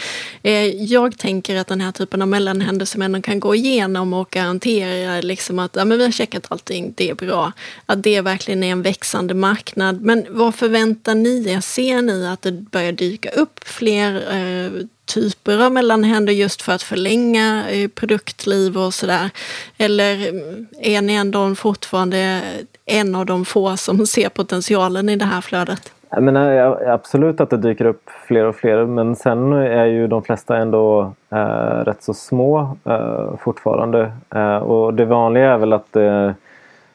Eh, 0.43 0.67
jag 0.67 1.19
tänker 1.19 1.57
att 1.57 1.67
den 1.67 1.81
här 1.81 1.93
typen 1.93 2.23
av 2.23 2.29
mellanhänder 2.29 2.87
som 2.87 3.03
ändå 3.03 3.23
kan 3.23 3.41
gå 3.41 3.55
igenom 3.55 4.13
och 4.13 4.31
garantera 4.31 5.21
liksom 5.21 5.59
att 5.59 5.77
ja, 5.77 5.85
men 5.85 5.99
vi 5.99 6.05
har 6.05 6.13
checkat 6.13 6.47
allting, 6.49 6.95
det 6.97 7.11
är 7.11 7.15
bra. 7.15 7.53
Att 7.87 8.03
det 8.03 8.21
verkligen 8.21 8.63
är 8.63 8.73
en 8.73 8.83
växande 8.83 9.35
marknad. 9.35 10.01
Men 10.01 10.27
vad 10.29 10.55
förväntar 10.55 11.15
ni 11.15 11.49
er? 11.49 11.61
Ser 11.61 12.03
ni 12.03 12.27
att 12.27 12.43
det 12.43 12.53
börjar 12.53 12.93
dyka 12.93 13.30
upp 13.37 13.65
fler 13.65 14.15
eh, 14.15 14.71
typer 15.15 15.65
av 15.65 15.73
mellanhänder 15.73 16.33
just 16.33 16.63
för 16.63 16.73
att 16.73 16.83
förlänga 16.83 17.71
eh, 17.71 17.89
produktliv 17.89 18.79
och 18.79 18.95
sådär? 18.95 19.31
Eller 19.79 20.13
eh, 20.13 20.95
är 20.95 21.03
ni 21.03 21.15
ändå 21.15 21.55
fortfarande 21.55 22.41
en 22.87 23.15
av 23.15 23.27
de 23.27 23.45
få 23.45 23.77
som 23.77 24.07
ser 24.07 24.29
potentialen 24.29 25.09
i 25.09 25.17
det 25.17 25.25
här 25.25 25.41
flödet? 25.41 25.93
Jag 26.13 26.23
menar, 26.23 26.77
absolut 26.87 27.41
att 27.41 27.51
det 27.51 27.57
dyker 27.57 27.85
upp 27.85 28.11
fler 28.27 28.45
och 28.45 28.57
fler 28.57 28.85
men 28.87 29.17
sen 29.17 29.53
är 29.53 29.85
ju 29.85 30.07
de 30.07 30.23
flesta 30.23 30.57
ändå 30.57 31.13
eh, 31.31 31.85
rätt 31.85 32.03
så 32.03 32.15
små 32.15 32.77
eh, 32.85 33.37
fortfarande. 33.37 34.13
Eh, 34.35 34.57
och 34.57 34.95
det 34.95 35.05
vanliga 35.05 35.53
är 35.53 35.59
väl 35.59 35.73
att 35.73 35.97
eh, 35.97 36.31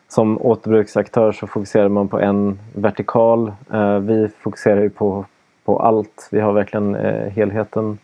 som 0.07 0.41
återbruksaktör 0.41 1.31
så 1.31 1.47
fokuserar 1.47 1.89
man 1.89 2.07
på 2.07 2.19
en 2.19 2.59
vertikal. 2.73 3.51
Eh, 3.73 3.97
vi 3.97 4.29
fokuserar 4.39 4.81
ju 4.81 4.89
på 4.89 5.25
på 5.65 5.79
allt. 5.79 6.29
Vi 6.31 6.39
har 6.39 6.53
verkligen 6.53 6.95
eh, 6.95 7.29
helheten. 7.29 7.97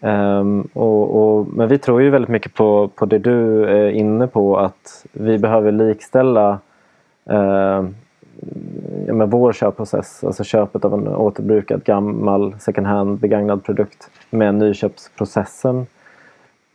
Um, 0.00 0.68
och, 0.72 1.16
och, 1.16 1.46
men 1.46 1.68
vi 1.68 1.78
tror 1.78 2.02
ju 2.02 2.10
väldigt 2.10 2.28
mycket 2.28 2.54
på, 2.54 2.88
på 2.88 3.06
det 3.06 3.18
du 3.18 3.64
är 3.64 3.90
inne 3.90 4.26
på 4.26 4.56
att 4.58 5.06
vi 5.12 5.38
behöver 5.38 5.72
likställa 5.72 6.58
ehm, 7.30 7.94
ja, 9.06 9.12
med 9.12 9.30
vår 9.30 9.52
köpprocess, 9.52 10.24
alltså 10.24 10.44
köpet 10.44 10.84
av 10.84 10.94
en 10.94 11.08
återbrukad 11.08 11.84
gammal 11.84 12.54
second 12.58 12.86
hand 12.86 13.18
begagnad 13.18 13.64
produkt 13.64 14.10
med 14.30 14.54
nyköpsprocessen. 14.54 15.86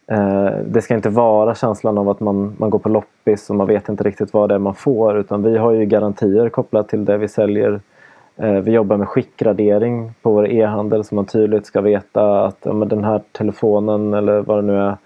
Eh, 0.08 0.52
det 0.66 0.82
ska 0.82 0.96
inte 0.96 1.10
vara 1.10 1.56
känslan 1.56 1.98
av 1.98 2.10
att 2.10 2.20
man, 2.20 2.56
man 2.58 2.70
går 2.70 2.80
på 2.80 2.90
loppis 2.90 3.50
och 3.50 3.56
man 3.56 3.68
vet 3.68 3.90
inte 3.90 4.04
riktigt 4.04 4.34
vad 4.34 4.50
det 4.50 4.56
är 4.56 4.60
man 4.60 4.76
får 4.76 5.18
utan 5.18 5.44
vi 5.44 5.58
har 5.58 5.72
ju 5.72 5.86
garantier 5.86 6.50
kopplat 6.50 6.90
till 6.90 7.06
det 7.06 7.18
vi 7.18 7.28
säljer 7.28 7.72
Eh, 7.72 7.93
Eh, 8.38 8.54
vi 8.54 8.72
jobbar 8.72 8.98
med 8.98 9.08
skickgradering 9.08 10.12
på 10.22 10.32
vår 10.32 10.48
e-handel 10.48 11.04
så 11.04 11.16
man 11.16 11.26
tydligt 11.26 11.66
ska 11.66 11.82
veta 11.82 12.46
att 12.46 12.58
ja, 12.62 12.74
den 12.74 13.04
här 13.04 13.22
telefonen 13.32 14.14
eller 14.14 14.42
vad 14.42 14.58
det 14.58 14.62
nu 14.62 14.78
är 14.78 14.98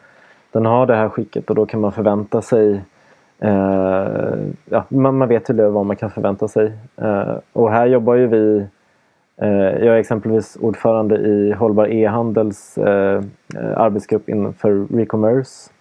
den 0.51 0.65
har 0.65 0.85
det 0.85 0.95
här 0.95 1.09
skicket 1.09 1.49
och 1.49 1.55
då 1.55 1.65
kan 1.65 1.81
man 1.81 1.91
förvänta 1.91 2.41
sig 2.41 2.81
eh, 3.39 4.07
ja, 4.65 4.85
man, 4.89 5.17
man 5.17 5.27
vet 5.27 5.45
tydligare 5.45 5.71
vad 5.71 5.85
man 5.85 5.95
kan 5.95 6.11
förvänta 6.11 6.47
sig. 6.47 6.71
Eh, 6.95 7.35
och 7.53 7.71
här 7.71 7.85
jobbar 7.85 8.15
ju 8.15 8.27
vi 8.27 8.65
eh, 9.37 9.85
jag 9.85 9.95
är 9.95 9.97
exempelvis 9.97 10.57
ordförande 10.61 11.17
i 11.17 11.53
Hållbar 11.53 11.87
e-handels 11.87 12.77
eh, 12.77 13.21
arbetsgrupp 13.75 14.29
inför 14.29 14.97
Recommerce. 14.97 15.71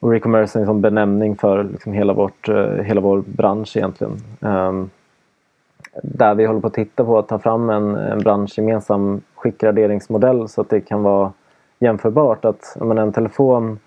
Och 0.00 0.10
Recommerce 0.10 0.60
är 0.60 0.70
en 0.70 0.80
benämning 0.80 1.36
för 1.36 1.64
liksom 1.64 1.92
hela, 1.92 2.12
vårt, 2.12 2.48
eh, 2.48 2.66
hela 2.66 3.00
vår 3.00 3.22
bransch 3.26 3.76
egentligen. 3.76 4.12
Um, 4.40 4.90
där 6.02 6.34
vi 6.34 6.46
håller 6.46 6.60
på 6.60 6.66
att 6.66 6.74
titta 6.74 7.04
på 7.04 7.18
att 7.18 7.28
ta 7.28 7.38
fram 7.38 7.70
en, 7.70 7.96
en 7.96 8.18
branschgemensam 8.18 9.20
skickgraderingsmodell 9.34 10.48
så 10.48 10.60
att 10.60 10.70
det 10.70 10.80
kan 10.80 11.02
vara 11.02 11.32
jämförbart. 11.78 12.44
Att 12.44 12.76
men, 12.80 12.98
en 12.98 13.12
telefon 13.12 13.78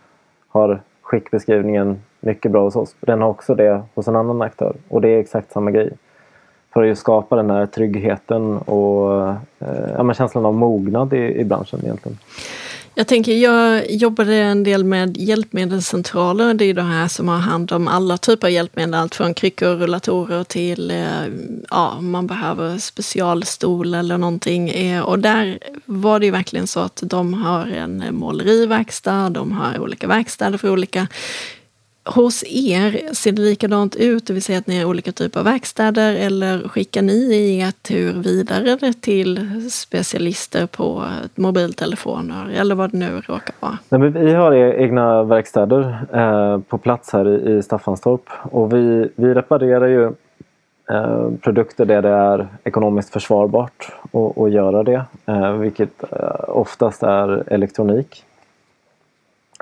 har 0.47 0.81
skickbeskrivningen 1.01 2.01
mycket 2.19 2.51
bra 2.51 2.63
hos 2.63 2.75
oss. 2.75 2.95
Den 2.99 3.21
har 3.21 3.29
också 3.29 3.55
det 3.55 3.81
hos 3.95 4.07
en 4.07 4.15
annan 4.15 4.41
aktör 4.41 4.75
och 4.89 5.01
det 5.01 5.09
är 5.09 5.19
exakt 5.19 5.51
samma 5.51 5.71
grej. 5.71 5.93
för 6.73 6.91
att 6.91 6.97
skapa 6.97 7.35
den 7.35 7.49
här 7.49 7.65
tryggheten 7.65 8.57
och 8.57 9.21
eh, 9.21 9.35
ja, 9.97 10.13
känslan 10.13 10.45
av 10.45 10.53
mognad 10.53 11.13
i, 11.13 11.39
i 11.39 11.45
branschen 11.45 11.79
egentligen. 11.83 12.17
Jag 12.95 13.07
tänker, 13.07 13.33
jag 13.37 13.91
jobbade 13.91 14.35
en 14.35 14.63
del 14.63 14.83
med 14.83 15.17
hjälpmedelscentraler. 15.17 16.53
Det 16.53 16.65
är 16.65 16.73
de 16.73 16.85
här 16.85 17.07
som 17.07 17.27
har 17.27 17.37
hand 17.37 17.71
om 17.71 17.87
alla 17.87 18.17
typer 18.17 18.47
av 18.47 18.51
hjälpmedel. 18.51 18.93
Allt 18.93 19.15
från 19.15 19.33
kryckor 19.33 19.69
och 19.69 19.79
rullatorer 19.79 20.43
till 20.43 20.91
eh, 20.91 21.25
ja, 21.69 22.01
man 22.01 22.27
behöver 22.27 22.77
specialstol 22.77 23.93
eller 23.93 24.17
någonting. 24.17 24.69
Eh, 24.69 25.01
och 25.01 25.19
där 25.19 25.59
var 25.85 26.19
det 26.19 26.25
ju 26.25 26.31
verkligen 26.31 26.67
så 26.67 26.79
att 26.79 27.03
de 27.05 27.33
har 27.33 27.65
en 27.65 28.15
måleriverkstad, 28.15 29.29
de 29.29 29.51
har 29.51 29.79
olika 29.79 30.07
verkstäder 30.07 30.57
för 30.57 30.69
olika 30.69 31.07
Hos 32.05 32.43
er, 32.43 33.13
ser 33.13 33.31
det 33.31 33.41
likadant 33.41 33.95
ut? 33.95 34.27
Det 34.27 34.33
vill 34.33 34.43
säga 34.43 34.59
att 34.59 34.67
ni 34.67 34.79
har 34.79 34.85
olika 34.85 35.11
typer 35.11 35.39
av 35.39 35.45
verkstäder 35.45 36.15
eller 36.15 36.67
skickar 36.67 37.01
ni 37.01 37.59
er 37.59 37.71
tur 37.71 38.13
vidare 38.13 38.93
till 38.93 39.39
specialister 39.71 40.65
på 40.65 41.05
mobiltelefoner 41.35 42.49
eller 42.59 42.75
vad 42.75 42.91
det 42.91 42.97
nu 42.97 43.21
råkar 43.27 43.55
vara? 43.59 43.77
Nej, 43.89 44.09
vi 44.09 44.33
har 44.33 44.51
e- 44.51 44.83
egna 44.83 45.23
verkstäder 45.23 46.05
eh, 46.13 46.59
på 46.59 46.77
plats 46.77 47.13
här 47.13 47.27
i, 47.27 47.57
i 47.57 47.63
Staffanstorp 47.63 48.29
och 48.43 48.73
vi, 48.73 49.09
vi 49.15 49.33
reparerar 49.33 49.87
ju 49.87 50.05
eh, 50.89 51.29
produkter 51.41 51.85
där 51.85 52.01
det 52.01 52.09
är 52.09 52.47
ekonomiskt 52.63 53.13
försvarbart 53.13 53.91
att 54.35 54.51
göra 54.51 54.83
det, 54.83 55.05
eh, 55.25 55.51
vilket 55.51 56.03
eh, 56.11 56.49
oftast 56.49 57.03
är 57.03 57.53
elektronik. 57.53 58.23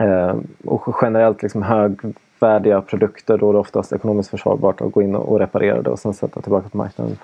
Eh, 0.01 0.35
och 0.65 0.95
generellt 1.01 1.41
liksom 1.41 1.63
hög 1.63 1.99
färdiga 2.41 2.81
produkter 2.81 3.37
då 3.37 3.49
är 3.49 3.53
det 3.53 3.59
oftast 3.59 3.93
ekonomiskt 3.93 4.29
försvarbart 4.29 4.81
att 4.81 4.91
gå 4.91 5.01
in 5.01 5.15
och 5.15 5.39
reparera 5.39 5.81
det 5.81 5.89
och 5.89 5.99
sen 5.99 6.13
sätta 6.13 6.41
tillbaka 6.41 6.69
på 6.69 6.77
marknaden. 6.77 7.17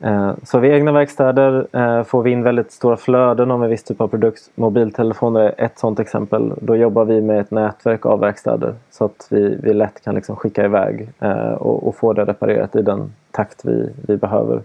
Eh, 0.00 0.32
så 0.42 0.58
vid 0.58 0.72
egna 0.72 0.92
verkstäder 0.92 1.66
eh, 1.72 2.02
får 2.04 2.22
vi 2.22 2.30
in 2.30 2.42
väldigt 2.42 2.72
stora 2.72 2.96
flöden 2.96 3.50
av 3.50 3.64
en 3.64 3.70
viss 3.70 3.84
typ 3.84 4.00
av 4.00 4.08
produkt. 4.08 4.50
Mobiltelefoner 4.54 5.40
är 5.40 5.64
ett 5.64 5.78
sådant 5.78 6.00
exempel. 6.00 6.52
Då 6.60 6.76
jobbar 6.76 7.04
vi 7.04 7.20
med 7.20 7.40
ett 7.40 7.50
nätverk 7.50 8.06
av 8.06 8.20
verkstäder 8.20 8.74
så 8.90 9.04
att 9.04 9.26
vi, 9.30 9.58
vi 9.62 9.74
lätt 9.74 10.04
kan 10.04 10.14
liksom 10.14 10.36
skicka 10.36 10.64
iväg 10.64 11.08
eh, 11.20 11.52
och, 11.52 11.88
och, 11.88 11.96
få 11.96 12.12
det 12.12 12.24
reparerat 12.24 12.76
i 12.76 12.82
den 12.82 13.12
takt 13.30 13.64
vi, 13.64 13.90
vi 14.06 14.16
behöver. 14.16 14.62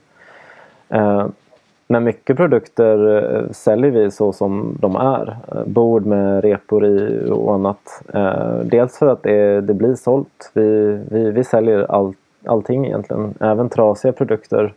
Men 1.94 2.04
mycket 2.04 2.38
produkter 2.38 3.26
eh, 3.36 3.52
säljer 3.52 3.92
vi 3.92 4.12
så 4.12 4.34
som 4.34 4.78
de 4.80 4.96
är. 4.96 5.38
Eh, 5.52 5.66
bord 5.66 6.06
med 6.06 6.44
repor 6.44 6.86
i 6.86 7.30
och 7.32 7.54
annat. 7.54 8.02
Eh, 8.14 8.58
dels 8.64 8.98
för 8.98 9.08
att 9.08 9.24
det, 9.24 9.62
det 9.62 9.74
blir 9.74 9.96
sålt. 9.96 10.52
Vi, 10.54 11.00
vi, 11.12 11.32
vi 11.32 11.44
säljer 11.44 11.92
all, 11.92 12.14
allting 12.46 12.86
egentligen. 12.86 13.34
Även 13.40 13.70
trasiga 13.70 14.12
produkter 14.12 14.74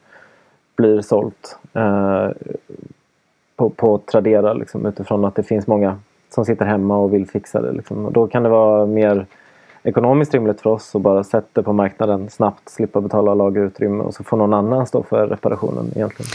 blir 0.76 1.00
sålt 1.00 1.59
på, 3.57 3.70
på 3.70 3.98
Tradera 3.98 4.52
liksom, 4.52 4.87
utifrån 4.87 5.24
att 5.24 5.35
det 5.35 5.42
finns 5.42 5.66
många 5.66 5.98
som 6.31 6.44
sitter 6.44 6.64
hemma 6.64 6.96
och 6.96 7.14
vill 7.14 7.26
fixa 7.26 7.61
det. 7.61 7.72
Liksom. 7.72 8.07
Och 8.07 8.12
då 8.12 8.26
kan 8.26 8.42
det 8.42 8.48
vara 8.48 8.87
mer 8.87 9.26
ekonomiskt 9.83 10.35
rimligt 10.35 10.61
för 10.61 10.70
oss 10.70 10.94
att 10.94 11.02
bara 11.02 11.24
sätta 11.24 11.48
det 11.52 11.62
på 11.62 11.72
marknaden 11.72 12.31
snabbt, 12.31 12.68
slippa 12.68 13.00
betala 13.00 13.35
lagerutrymme 13.35 14.05
och 14.05 14.14
så 14.14 14.24
får 14.24 14.37
någon 14.37 14.55
annan 14.55 14.87
stå 14.87 15.02
för 15.02 15.26
reparationen 15.26 15.92
egentligen. 15.94 16.31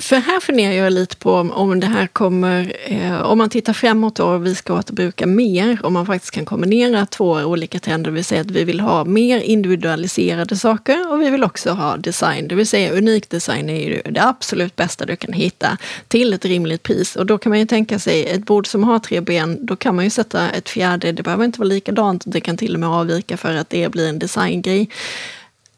För 0.00 0.16
här 0.16 0.40
funderar 0.40 0.72
jag 0.72 0.92
lite 0.92 1.16
på 1.16 1.32
om 1.34 1.80
det 1.80 1.86
här 1.86 2.06
kommer, 2.06 2.76
eh, 2.84 3.22
om 3.22 3.38
man 3.38 3.50
tittar 3.50 3.72
framåt 3.72 4.16
då 4.16 4.24
och 4.24 4.46
vi 4.46 4.54
ska 4.54 4.74
återbruka 4.74 5.26
mer, 5.26 5.78
om 5.82 5.92
man 5.92 6.06
faktiskt 6.06 6.34
kan 6.34 6.44
kombinera 6.44 7.06
två 7.06 7.30
olika 7.30 7.78
trender, 7.78 8.10
det 8.10 8.14
vill 8.14 8.24
säga 8.24 8.40
att 8.40 8.50
vi 8.50 8.64
vill 8.64 8.80
ha 8.80 9.04
mer 9.04 9.40
individualiserade 9.40 10.56
saker 10.56 11.12
och 11.12 11.22
vi 11.22 11.30
vill 11.30 11.44
också 11.44 11.70
ha 11.70 11.96
design, 11.96 12.48
det 12.48 12.54
vill 12.54 12.66
säga 12.66 12.92
unik 12.92 13.30
design 13.30 13.70
är 13.70 13.88
ju 13.88 14.02
det 14.10 14.22
absolut 14.22 14.76
bästa 14.76 15.06
du 15.06 15.16
kan 15.16 15.32
hitta 15.32 15.78
till 16.08 16.32
ett 16.32 16.44
rimligt 16.44 16.82
pris. 16.82 17.16
Och 17.16 17.26
då 17.26 17.38
kan 17.38 17.50
man 17.50 17.58
ju 17.58 17.66
tänka 17.66 17.98
sig 17.98 18.26
ett 18.26 18.44
bord 18.44 18.66
som 18.66 18.84
har 18.84 18.98
tre 18.98 19.20
ben, 19.20 19.66
då 19.66 19.76
kan 19.76 19.96
man 19.96 20.04
ju 20.04 20.10
sätta 20.10 20.50
ett 20.50 20.68
fjärde, 20.68 21.12
det 21.12 21.22
behöver 21.22 21.44
inte 21.44 21.60
vara 21.60 21.68
likadant, 21.68 22.22
det 22.26 22.40
kan 22.40 22.56
till 22.56 22.74
och 22.74 22.80
med 22.80 22.88
avvika 22.88 23.36
för 23.36 23.54
att 23.54 23.70
det 23.70 23.88
blir 23.88 24.08
en 24.08 24.18
designgrej. 24.18 24.88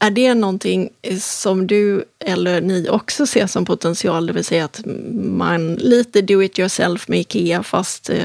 Är 0.03 0.11
det 0.11 0.35
någonting 0.35 0.91
eh, 1.03 1.17
som 1.17 1.67
du 1.67 2.05
eller 2.19 2.61
ni 2.61 2.89
också 2.91 3.27
ser 3.27 3.47
som 3.47 3.65
potential, 3.65 4.27
det 4.27 4.33
vill 4.33 4.45
säga 4.45 4.65
att 4.65 4.81
man 5.25 5.75
lite 5.75 6.23
do 6.23 6.43
it 6.43 6.59
yourself 6.59 7.09
med 7.09 7.19
IKEA 7.19 7.63
fast 7.63 8.11
eh, 8.11 8.17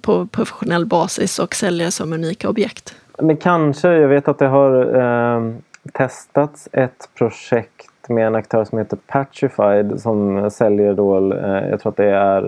på 0.00 0.26
professionell 0.26 0.86
basis 0.86 1.38
och 1.38 1.54
säljer 1.54 1.90
som 1.90 2.12
unika 2.12 2.48
objekt? 2.48 2.94
Men 3.18 3.36
kanske, 3.36 3.88
jag 3.88 4.08
vet 4.08 4.28
att 4.28 4.38
det 4.38 4.46
har 4.46 5.00
eh, 5.00 5.54
testats 5.92 6.68
ett 6.72 7.08
projekt 7.14 8.08
med 8.08 8.26
en 8.26 8.34
aktör 8.34 8.64
som 8.64 8.78
heter 8.78 8.98
Patchified 9.06 10.00
som 10.00 10.50
säljer 10.50 10.94
då, 10.94 11.32
eh, 11.34 11.68
jag 11.70 11.80
tror 11.80 11.90
att 11.90 11.96
det 11.96 12.10
är 12.10 12.42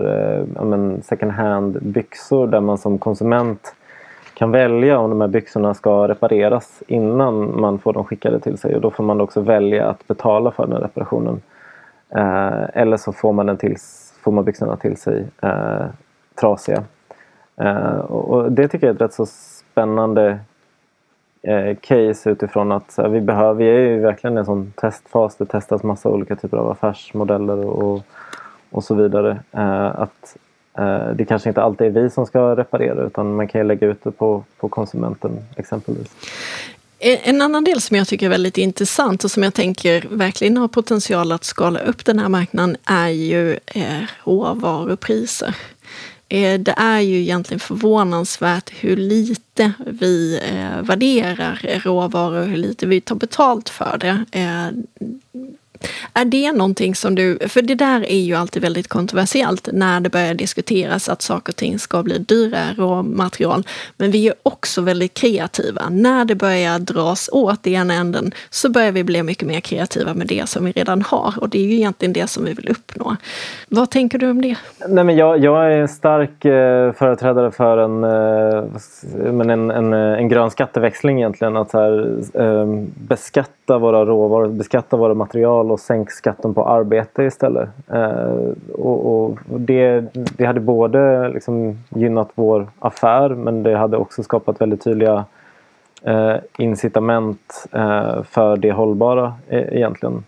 eh, 0.57 1.01
second 1.01 1.31
hand 1.31 1.77
byxor 1.81 2.47
där 2.47 2.59
man 2.59 2.77
som 2.77 2.97
konsument 2.97 3.75
kan 4.35 4.51
välja 4.51 4.99
om 4.99 5.09
de 5.09 5.21
här 5.21 5.27
byxorna 5.27 5.73
ska 5.73 6.07
repareras 6.07 6.83
innan 6.87 7.61
man 7.61 7.79
får 7.79 7.93
dem 7.93 8.05
skickade 8.05 8.39
till 8.39 8.57
sig 8.57 8.75
och 8.75 8.81
då 8.81 8.91
får 8.91 9.03
man 9.03 9.21
också 9.21 9.41
välja 9.41 9.89
att 9.89 10.07
betala 10.07 10.51
för 10.51 10.67
den 10.67 10.81
reparationen. 10.81 11.41
Eh, 12.09 12.63
eller 12.73 12.97
så 12.97 13.13
får 13.13 13.33
man, 13.33 13.45
den 13.45 13.57
till, 13.57 13.77
får 14.21 14.31
man 14.31 14.43
byxorna 14.43 14.77
till 14.77 14.97
sig 14.97 15.25
eh, 15.41 15.85
trasiga. 16.35 16.83
Eh, 17.57 17.97
och 17.97 18.51
det 18.51 18.67
tycker 18.67 18.87
jag 18.87 18.91
är 18.91 18.95
ett 18.95 19.01
rätt 19.01 19.13
så 19.13 19.25
spännande 19.25 20.39
eh, 21.41 21.75
case 21.75 22.29
utifrån 22.29 22.71
att 22.71 22.97
här, 22.97 23.09
vi, 23.09 23.21
behöver, 23.21 23.53
vi 23.53 23.65
är 23.65 23.79
ju 23.79 23.99
verkligen 23.99 24.37
i 24.37 24.39
en 24.39 24.45
sån 24.45 24.73
testfas. 24.75 25.35
Det 25.35 25.45
testas 25.45 25.83
massa 25.83 26.09
olika 26.09 26.35
typer 26.35 26.57
av 26.57 26.71
affärsmodeller 26.71 27.65
och, 27.65 28.01
och 28.71 28.83
så 28.83 28.95
vidare. 28.95 29.39
Eh, 29.51 29.99
att 30.01 30.37
Eh, 30.77 31.15
det 31.15 31.25
kanske 31.25 31.49
inte 31.49 31.61
alltid 31.61 31.87
är 31.87 32.01
vi 32.01 32.09
som 32.09 32.25
ska 32.25 32.55
reparera 32.55 33.07
utan 33.07 33.35
man 33.35 33.47
kan 33.47 33.61
ju 33.61 33.67
lägga 33.67 33.87
ut 33.87 34.03
det 34.03 34.11
på, 34.11 34.43
på 34.59 34.69
konsumenten 34.69 35.31
exempelvis. 35.55 36.07
En 36.99 37.41
annan 37.41 37.63
del 37.63 37.81
som 37.81 37.97
jag 37.97 38.07
tycker 38.07 38.25
är 38.25 38.29
väldigt 38.29 38.57
intressant 38.57 39.23
och 39.23 39.31
som 39.31 39.43
jag 39.43 39.53
tänker 39.53 40.05
verkligen 40.09 40.57
har 40.57 40.67
potential 40.67 41.31
att 41.31 41.43
skala 41.43 41.79
upp 41.79 42.05
den 42.05 42.19
här 42.19 42.29
marknaden 42.29 42.77
är 42.85 43.07
ju 43.07 43.51
eh, 43.65 44.03
råvarupriser. 44.23 45.55
Eh, 46.29 46.59
det 46.59 46.73
är 46.77 46.99
ju 46.99 47.21
egentligen 47.21 47.59
förvånansvärt 47.59 48.71
hur 48.79 48.97
lite 48.97 49.71
vi 49.85 50.39
värderar 50.81 51.81
råvaror 51.83 52.43
hur 52.45 52.57
lite 52.57 52.85
vi 52.85 53.01
tar 53.01 53.15
betalt 53.15 53.69
för 53.69 53.97
det. 53.97 54.23
Är 56.13 56.25
det 56.25 56.51
någonting 56.51 56.95
som 56.95 57.15
du, 57.15 57.39
för 57.47 57.61
det 57.61 57.75
där 57.75 58.11
är 58.11 58.19
ju 58.19 58.35
alltid 58.35 58.61
väldigt 58.61 58.87
kontroversiellt 58.87 59.69
när 59.73 59.99
det 59.99 60.09
börjar 60.09 60.33
diskuteras 60.33 61.09
att 61.09 61.21
saker 61.21 61.51
och 61.53 61.55
ting 61.55 61.79
ska 61.79 62.03
bli 62.03 62.17
dyrare 62.17 62.73
råmaterial. 62.77 63.67
Men 63.97 64.11
vi 64.11 64.27
är 64.27 64.33
också 64.43 64.81
väldigt 64.81 65.13
kreativa. 65.13 65.89
När 65.89 66.25
det 66.25 66.35
börjar 66.35 66.79
dras 66.79 67.29
åt 67.31 67.67
i 67.67 67.73
ena 67.73 67.93
änden 67.93 68.31
så 68.49 68.69
börjar 68.69 68.91
vi 68.91 69.03
bli 69.03 69.23
mycket 69.23 69.47
mer 69.47 69.59
kreativa 69.59 70.13
med 70.13 70.27
det 70.27 70.49
som 70.49 70.65
vi 70.65 70.71
redan 70.71 71.01
har 71.01 71.33
och 71.37 71.49
det 71.49 71.59
är 71.59 71.63
ju 71.63 71.75
egentligen 71.75 72.13
det 72.13 72.27
som 72.27 72.45
vi 72.45 72.53
vill 72.53 72.69
uppnå. 72.69 73.15
Vad 73.69 73.91
tänker 73.91 74.19
du 74.19 74.29
om 74.29 74.41
det? 74.41 74.55
Nej, 74.87 75.03
men 75.03 75.15
jag, 75.15 75.39
jag 75.39 75.65
är 75.65 75.77
en 75.77 75.87
stark 75.87 76.45
eh, 76.45 76.93
företrädare 76.93 77.51
för 77.51 77.77
en, 77.77 78.03
eh, 78.03 79.31
men 79.31 79.49
en, 79.49 79.71
en, 79.71 79.93
en 79.93 80.29
grön 80.29 80.51
skatteväxling 80.51 81.17
egentligen. 81.17 81.57
Att 81.57 81.73
här, 81.73 82.17
eh, 82.33 82.65
beskatta 83.07 83.77
våra 83.77 84.05
råvaror, 84.05 84.47
beskatta 84.47 84.97
våra 84.97 85.13
material 85.13 85.71
och 85.75 85.79
sänk 85.79 86.11
skatten 86.11 86.53
på 86.53 86.67
arbete 86.67 87.23
istället. 87.23 87.69
Eh, 87.87 88.49
och, 88.73 89.25
och, 89.25 89.39
det, 89.59 90.03
det 90.13 90.45
hade 90.45 90.59
både 90.59 91.29
liksom 91.29 91.77
gynnat 91.89 92.29
vår 92.35 92.67
affär 92.79 93.29
men 93.29 93.63
det 93.63 93.77
hade 93.77 93.97
också 93.97 94.23
skapat 94.23 94.61
väldigt 94.61 94.83
tydliga 94.83 95.25
eh, 96.03 96.35
incitament 96.57 97.67
eh, 97.71 98.23
för 98.23 98.57
det 98.57 98.71
hållbara 98.71 99.33
eh, 99.49 99.75
egentligen. 99.75 100.23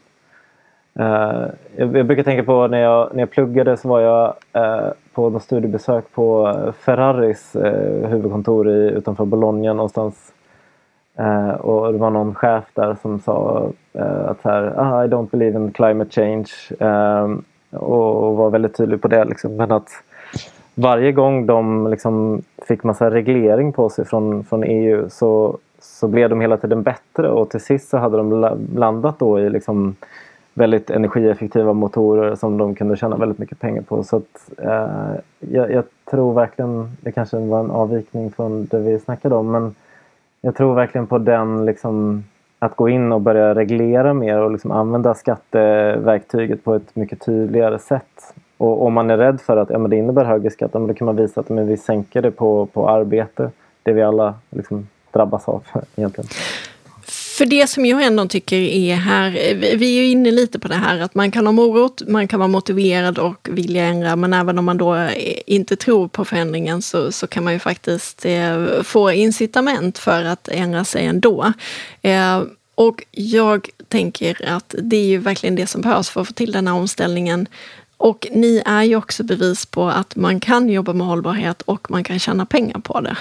Eh, 0.99 1.45
jag, 1.75 1.97
jag, 1.97 2.05
brukar 2.05 2.23
tänka 2.23 2.43
på 2.43 2.67
när 2.67 2.81
jag, 2.81 3.09
när 3.13 3.19
jag 3.19 3.31
pluggade 3.31 3.77
så 3.77 3.87
var 3.87 3.99
jag 3.99 4.33
eh, 4.53 4.87
på 5.13 5.29
något 5.29 5.43
studiebesök 5.43 6.11
på 6.13 6.47
eh, 6.47 6.71
Ferraris 6.71 7.55
eh, 7.55 8.09
huvudkontor 8.09 8.69
i, 8.69 8.89
utanför 8.89 9.25
Bologna 9.25 9.73
någonstans 9.73 10.33
Uh, 11.19 11.49
och 11.49 11.93
det 11.93 11.99
var 11.99 12.09
någon 12.09 12.35
chef 12.35 12.63
där 12.73 12.97
som 13.01 13.19
sa 13.19 13.69
uh, 13.99 14.29
att 14.29 14.41
här, 14.41 14.73
ah, 14.77 15.05
I 15.05 15.07
don't 15.07 15.29
believe 15.31 15.59
in 15.59 15.71
climate 15.71 16.11
change. 16.11 16.47
Uh, 16.81 17.37
och, 17.79 18.37
var 18.37 18.49
väldigt 18.49 18.77
tydlig 18.77 19.01
på 19.01 19.07
det. 19.07 19.25
Liksom. 19.25 19.55
Men 19.55 19.71
att 19.71 19.89
varje 20.75 21.11
gång 21.11 21.45
de 21.45 21.87
liksom, 21.87 22.41
fick 22.67 22.83
massa 22.83 23.11
reglering 23.11 23.73
på 23.73 23.89
sig 23.89 24.05
från, 24.05 24.43
från 24.43 24.63
EU 24.63 25.09
så, 25.09 25.57
så 25.79 26.07
blev 26.07 26.29
de 26.29 26.41
hela 26.41 26.57
tiden 26.57 26.83
bättre 26.83 27.29
och 27.29 27.49
till 27.49 27.59
sist 27.59 27.89
så 27.89 27.97
hade 27.97 28.17
de 28.17 28.57
landat 28.75 29.19
då 29.19 29.39
i 29.39 29.49
liksom, 29.49 29.95
väldigt 30.53 30.89
energieffektiva 30.89 31.73
motorer 31.73 32.35
som 32.35 32.57
de 32.57 32.75
kunde 32.75 32.97
tjäna 32.97 33.17
väldigt 33.17 33.37
mycket 33.37 33.59
pengar 33.59 33.81
på. 33.81 34.03
Så 34.03 34.17
att, 34.17 34.49
eh, 34.57 35.15
jag, 35.39 35.71
jag 35.71 35.83
tror 36.11 36.33
verkligen, 36.33 36.97
det 37.01 37.11
kanske 37.11 37.37
var 37.37 37.59
en 37.59 37.71
avvikning 37.71 38.31
från 38.31 38.65
det 38.65 38.79
vi 38.79 38.99
snackade 38.99 39.35
om, 39.35 39.51
men 39.51 39.75
jag 40.47 40.55
tror 40.55 40.75
verkligen 40.75 41.07
på 41.07 41.17
den 41.17 41.65
liksom 41.65 42.23
att 42.59 42.75
gå 42.75 42.89
in 42.89 43.11
och 43.11 43.21
börja 43.21 43.55
reglera 43.55 44.13
mer 44.13 44.39
och 44.39 44.51
liksom 44.51 44.71
använda 44.71 45.13
skatteverktyget 45.13 46.63
på 46.63 46.75
ett 46.75 46.95
mycket 46.95 47.25
tydligare 47.25 47.79
sätt. 47.79 48.33
Och 48.57 48.85
om 48.85 48.93
man 48.93 49.09
är 49.09 49.17
rädd 49.17 49.41
för 49.41 49.57
att 49.57 49.69
ja, 49.69 49.77
men 49.77 49.91
det 49.91 49.97
innebär 49.97 50.25
högre 50.25 50.49
skatt, 50.49 50.71
då 50.73 50.93
kan 50.93 51.05
man 51.05 51.15
visa 51.15 51.39
att 51.41 51.49
men 51.49 51.67
vi 51.67 51.77
sänker 51.77 52.21
det 52.21 52.31
på, 52.31 52.65
på 52.65 52.89
arbete. 52.89 53.51
Det 53.83 53.93
vi 53.93 54.01
alla 54.01 54.35
liksom 54.49 54.87
drabbas 55.11 55.47
av 55.47 55.63
egentligen. 55.95 56.27
För 57.37 57.45
det 57.45 57.67
som 57.67 57.85
jag 57.85 58.03
ändå 58.03 58.27
tycker 58.27 58.57
är 58.57 58.95
här, 58.95 59.27
eh, 59.27 59.77
vi 59.77 59.97
är 59.97 60.01
ju 60.01 60.07
inne 60.07 60.31
lite 60.31 60.59
på 60.59 60.67
det 60.67 60.75
här 60.75 60.99
att 60.99 61.15
man 61.15 61.31
kan 61.31 61.45
ha 61.45 61.51
morot, 61.51 62.01
man 62.07 62.27
kan 62.27 62.39
vara 62.39 62.47
motiverad 62.47 63.17
och 63.17 63.49
vilja 63.51 63.85
ändra, 63.85 64.15
men 64.15 64.33
även 64.33 64.59
om 64.59 64.65
man 64.65 64.77
då 64.77 64.95
eh, 64.95 65.39
inte 65.45 65.75
tror 65.75 66.07
på 66.07 66.25
förändringen 66.25 66.81
så, 66.81 67.11
så 67.11 67.27
kan 67.27 67.43
man 67.43 67.53
ju 67.53 67.59
faktiskt 67.59 68.25
eh, 68.25 68.81
få 68.83 69.11
incitament 69.11 69.97
för 69.97 70.23
att 70.23 70.47
ändra 70.47 70.85
sig 70.85 71.05
ändå. 71.05 71.53
Eh, 72.01 72.43
och 72.75 73.03
jag 73.11 73.69
tänker 73.87 74.49
att 74.49 74.75
det 74.83 74.97
är 74.97 75.05
ju 75.05 75.17
verkligen 75.17 75.55
det 75.55 75.67
som 75.67 75.81
behövs 75.81 76.09
för 76.09 76.21
att 76.21 76.27
få 76.27 76.33
till 76.33 76.51
den 76.51 76.67
här 76.67 76.75
omställningen. 76.75 77.47
Och 77.97 78.27
ni 78.31 78.61
är 78.65 78.83
ju 78.83 78.95
också 78.95 79.23
bevis 79.23 79.65
på 79.65 79.89
att 79.89 80.15
man 80.15 80.39
kan 80.39 80.69
jobba 80.69 80.93
med 80.93 81.07
hållbarhet 81.07 81.61
och 81.61 81.91
man 81.91 82.03
kan 82.03 82.19
tjäna 82.19 82.45
pengar 82.45 82.79
på 82.79 83.01
det. 83.01 83.17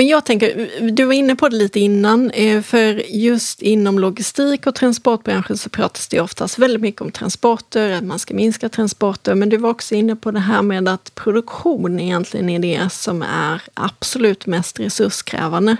Men 0.00 0.06
jag 0.06 0.24
tänker, 0.24 0.70
du 0.90 1.04
var 1.04 1.12
inne 1.12 1.36
på 1.36 1.48
det 1.48 1.56
lite 1.56 1.80
innan, 1.80 2.30
eh, 2.30 2.62
för 2.62 3.02
just 3.08 3.62
inom 3.62 3.98
logistik 3.98 4.66
och 4.66 4.74
transportbranschen 4.74 5.58
så 5.58 5.70
pratas 5.70 6.08
det 6.08 6.20
oftast 6.20 6.58
väldigt 6.58 6.80
mycket 6.80 7.00
om 7.00 7.10
transporter, 7.10 7.90
att 7.90 8.04
man 8.04 8.18
ska 8.18 8.34
minska 8.34 8.68
transporter, 8.68 9.34
men 9.34 9.48
du 9.48 9.56
var 9.56 9.70
också 9.70 9.94
inne 9.94 10.16
på 10.16 10.30
det 10.30 10.40
här 10.40 10.62
med 10.62 10.88
att 10.88 11.14
produktion 11.14 12.00
egentligen 12.00 12.48
är 12.48 12.58
det 12.58 12.92
som 12.92 13.22
är 13.22 13.62
absolut 13.74 14.46
mest 14.46 14.80
resurskrävande. 14.80 15.76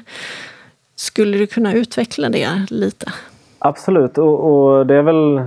Skulle 0.97 1.39
du 1.39 1.47
kunna 1.47 1.75
utveckla 1.75 2.29
det 2.29 2.67
lite? 2.71 3.13
Absolut, 3.63 4.19
och, 4.19 4.41
och, 4.53 4.87
det 4.87 4.95
är 4.95 5.03
väl 5.03 5.41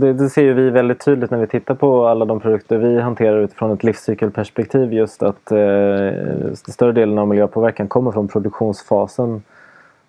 det, 0.00 0.12
det, 0.12 0.28
ser 0.28 0.42
ju 0.42 0.54
vi 0.54 0.70
väldigt 0.70 1.04
tydligt 1.04 1.30
när 1.30 1.38
vi 1.38 1.46
tittar 1.46 1.74
på 1.74 2.06
alla 2.06 2.24
de 2.24 2.40
produkter 2.40 2.78
vi 2.78 3.00
hanterar 3.00 3.40
utifrån 3.40 3.70
ett 3.70 3.84
livscykelperspektiv 3.84 4.92
just 4.92 5.22
att 5.22 5.52
eh, 5.52 6.52
större 6.52 6.92
delen 6.92 7.18
av 7.18 7.28
miljöpåverkan 7.28 7.88
kommer 7.88 8.12
från 8.12 8.28
produktionsfasen. 8.28 9.42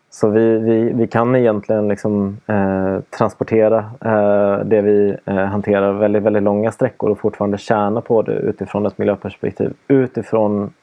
Så 0.10 0.30
vi, 0.30 0.58
vi, 0.58 0.92
vi 0.94 1.08
kan 1.08 1.36
egentligen 1.36 1.88
liksom, 1.88 2.38
eh, 2.48 3.00
transportera 3.18 3.78
eh, 4.06 4.66
det 4.66 4.82
vi 4.82 5.16
eh, 5.26 5.36
hanterar 5.36 5.94
väldigt, 5.94 6.24
väldigt 6.24 6.44
långa 6.44 6.72
sträckor 6.72 7.10
och 7.10 7.20
fortfarande 7.20 7.58
tjäna 7.58 8.02
på 8.02 8.22
det 8.22 8.34
utifrån 8.34 8.86
ett 8.86 8.98
miljöperspektiv. 8.98 9.74
Utifrån 9.88 10.74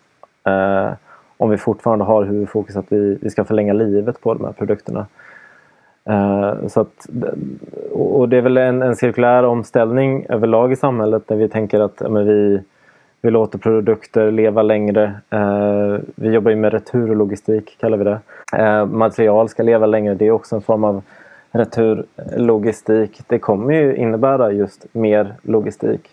eh, 0.45 0.91
om 1.37 1.51
vi 1.51 1.59
fortfarande 1.59 2.05
har 2.05 2.25
huvudfokus 2.25 2.77
att 2.77 2.93
vi, 2.93 3.19
vi 3.23 3.31
ska 3.31 3.45
förlänga 3.45 3.73
livet 3.73 4.21
på 4.21 4.35
de 4.35 4.45
här 4.45 4.53
produkterna. 4.53 5.07
Uh, 6.11 6.69
så 6.69 6.81
att, 6.81 7.07
och 7.93 8.29
det 8.29 8.37
är 8.37 8.41
väl 8.43 8.57
en, 8.57 8.83
en 8.83 8.97
cirkulär 8.97 9.45
omställning 9.45 10.27
överlag 10.29 10.73
i 10.73 10.77
samhället 10.77 11.29
där 11.29 11.37
vi 11.37 11.49
tänker 11.49 11.81
att 11.81 12.03
men 12.11 12.27
vi, 12.27 12.61
vi 13.23 13.31
låter 13.31 13.59
produkter 13.59 14.31
leva 14.31 14.63
längre. 14.63 15.15
Uh, 15.35 15.99
vi 16.15 16.29
jobbar 16.29 16.51
ju 16.51 16.57
med 16.57 16.73
returlogistik, 16.73 17.77
kallar 17.81 17.99
vi 17.99 18.05
det. 18.05 18.21
Uh, 18.59 18.87
material 18.87 19.49
ska 19.49 19.63
leva 19.63 19.87
längre, 19.87 20.15
det 20.15 20.27
är 20.27 20.31
också 20.31 20.57
en 20.57 20.63
form 20.63 20.85
av 20.85 21.03
returlogistik. 21.51 23.21
Det 23.27 23.39
kommer 23.39 23.75
ju 23.75 23.97
innebära 23.97 24.53
just 24.53 24.87
mer 24.93 25.35
logistik. 25.43 26.11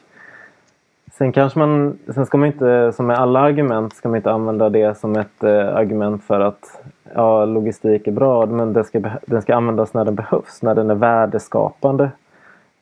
Sen 1.18 1.32
kanske 1.32 1.60
man, 1.60 1.98
sen 2.14 2.26
ska 2.26 2.38
man 2.38 2.48
inte, 2.48 2.94
som 2.96 3.08
med 3.08 3.18
alla 3.18 3.40
argument, 3.40 3.94
ska 3.94 4.10
man 4.10 4.16
inte 4.16 4.32
använda 4.32 4.70
det 4.70 4.98
som 4.98 5.16
ett 5.16 5.44
argument 5.44 6.24
för 6.24 6.40
att 6.40 6.82
ja, 7.16 7.46
logistik 7.46 8.08
är 8.08 8.12
bra 8.12 8.46
men 8.46 8.74
den 8.74 8.84
ska, 8.84 9.02
den 9.26 9.42
ska 9.42 9.56
användas 9.56 9.94
när 9.94 10.06
den 10.06 10.16
behövs, 10.16 10.62
när 10.62 10.76
den 10.76 10.90
är 10.90 10.96
värdeskapande. 10.96 12.12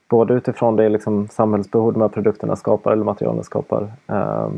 Både 0.09 0.33
utifrån 0.33 0.75
det 0.75 0.89
liksom 0.89 1.27
samhällsbehov 1.27 1.93
de 1.93 2.01
här 2.01 2.09
produkterna 2.09 2.55
skapar 2.55 2.91
eller 2.91 3.03
materialen 3.03 3.43
skapar. 3.43 3.91
Eh, 4.07 4.49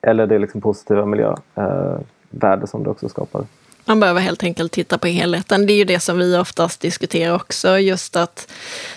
eller 0.00 0.26
det 0.26 0.38
liksom 0.38 0.60
positiva 0.60 1.06
miljövärde 1.06 2.02
eh, 2.40 2.64
som 2.64 2.82
det 2.82 2.90
också 2.90 3.08
skapar. 3.08 3.42
Man 3.88 4.00
behöver 4.00 4.20
helt 4.20 4.42
enkelt 4.42 4.72
titta 4.72 4.98
på 4.98 5.06
helheten. 5.06 5.66
Det 5.66 5.72
är 5.72 5.76
ju 5.76 5.84
det 5.84 6.00
som 6.00 6.18
vi 6.18 6.36
oftast 6.36 6.80
diskuterar 6.80 7.34
också. 7.34 7.78
Just 7.78 8.16
att 8.16 8.52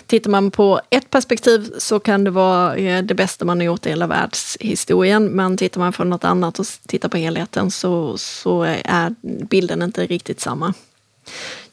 tittar 0.05 0.29
man 0.29 0.51
på 0.51 0.81
ett 0.89 1.09
perspektiv 1.09 1.73
så 1.77 1.99
kan 1.99 2.23
det 2.23 2.31
vara 2.31 2.75
eh, 2.75 3.03
det 3.03 3.13
bästa 3.13 3.45
man 3.45 3.59
har 3.59 3.65
gjort 3.65 3.85
i 3.85 3.89
hela 3.89 4.07
världshistorien. 4.07 5.25
Men 5.25 5.57
tittar 5.57 5.79
man 5.79 5.93
på 5.93 6.03
något 6.03 6.23
annat 6.23 6.59
och 6.59 6.65
tittar 6.87 7.09
på 7.09 7.17
helheten 7.17 7.71
så, 7.71 8.17
så 8.17 8.63
är 8.83 9.15
bilden 9.21 9.81
inte 9.81 10.05
riktigt 10.05 10.39
samma. 10.39 10.73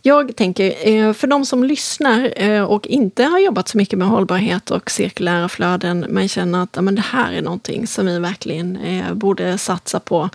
Jag 0.02 0.36
tänker, 0.36 0.88
eh, 0.88 1.12
för 1.12 1.26
de 1.26 1.46
som 1.46 1.64
lyssnar 1.64 2.32
eh, 2.42 2.62
och 2.62 2.86
inte 2.86 3.24
har 3.24 3.38
jobbat 3.38 3.68
så 3.68 3.78
mycket 3.78 3.98
med 3.98 4.08
hållbarhet 4.08 4.70
och 4.70 4.90
cirkulära 4.90 5.48
flöden 5.48 6.06
men 6.08 6.28
känner 6.28 6.62
att 6.62 6.84
men 6.84 6.94
det 6.94 7.04
här 7.10 7.32
är 7.32 7.42
någonting 7.42 7.86
som 7.86 8.06
vi 8.06 8.18
verkligen 8.18 8.78
borde 9.18 9.58
satsa 9.58 10.00
på 10.00 10.30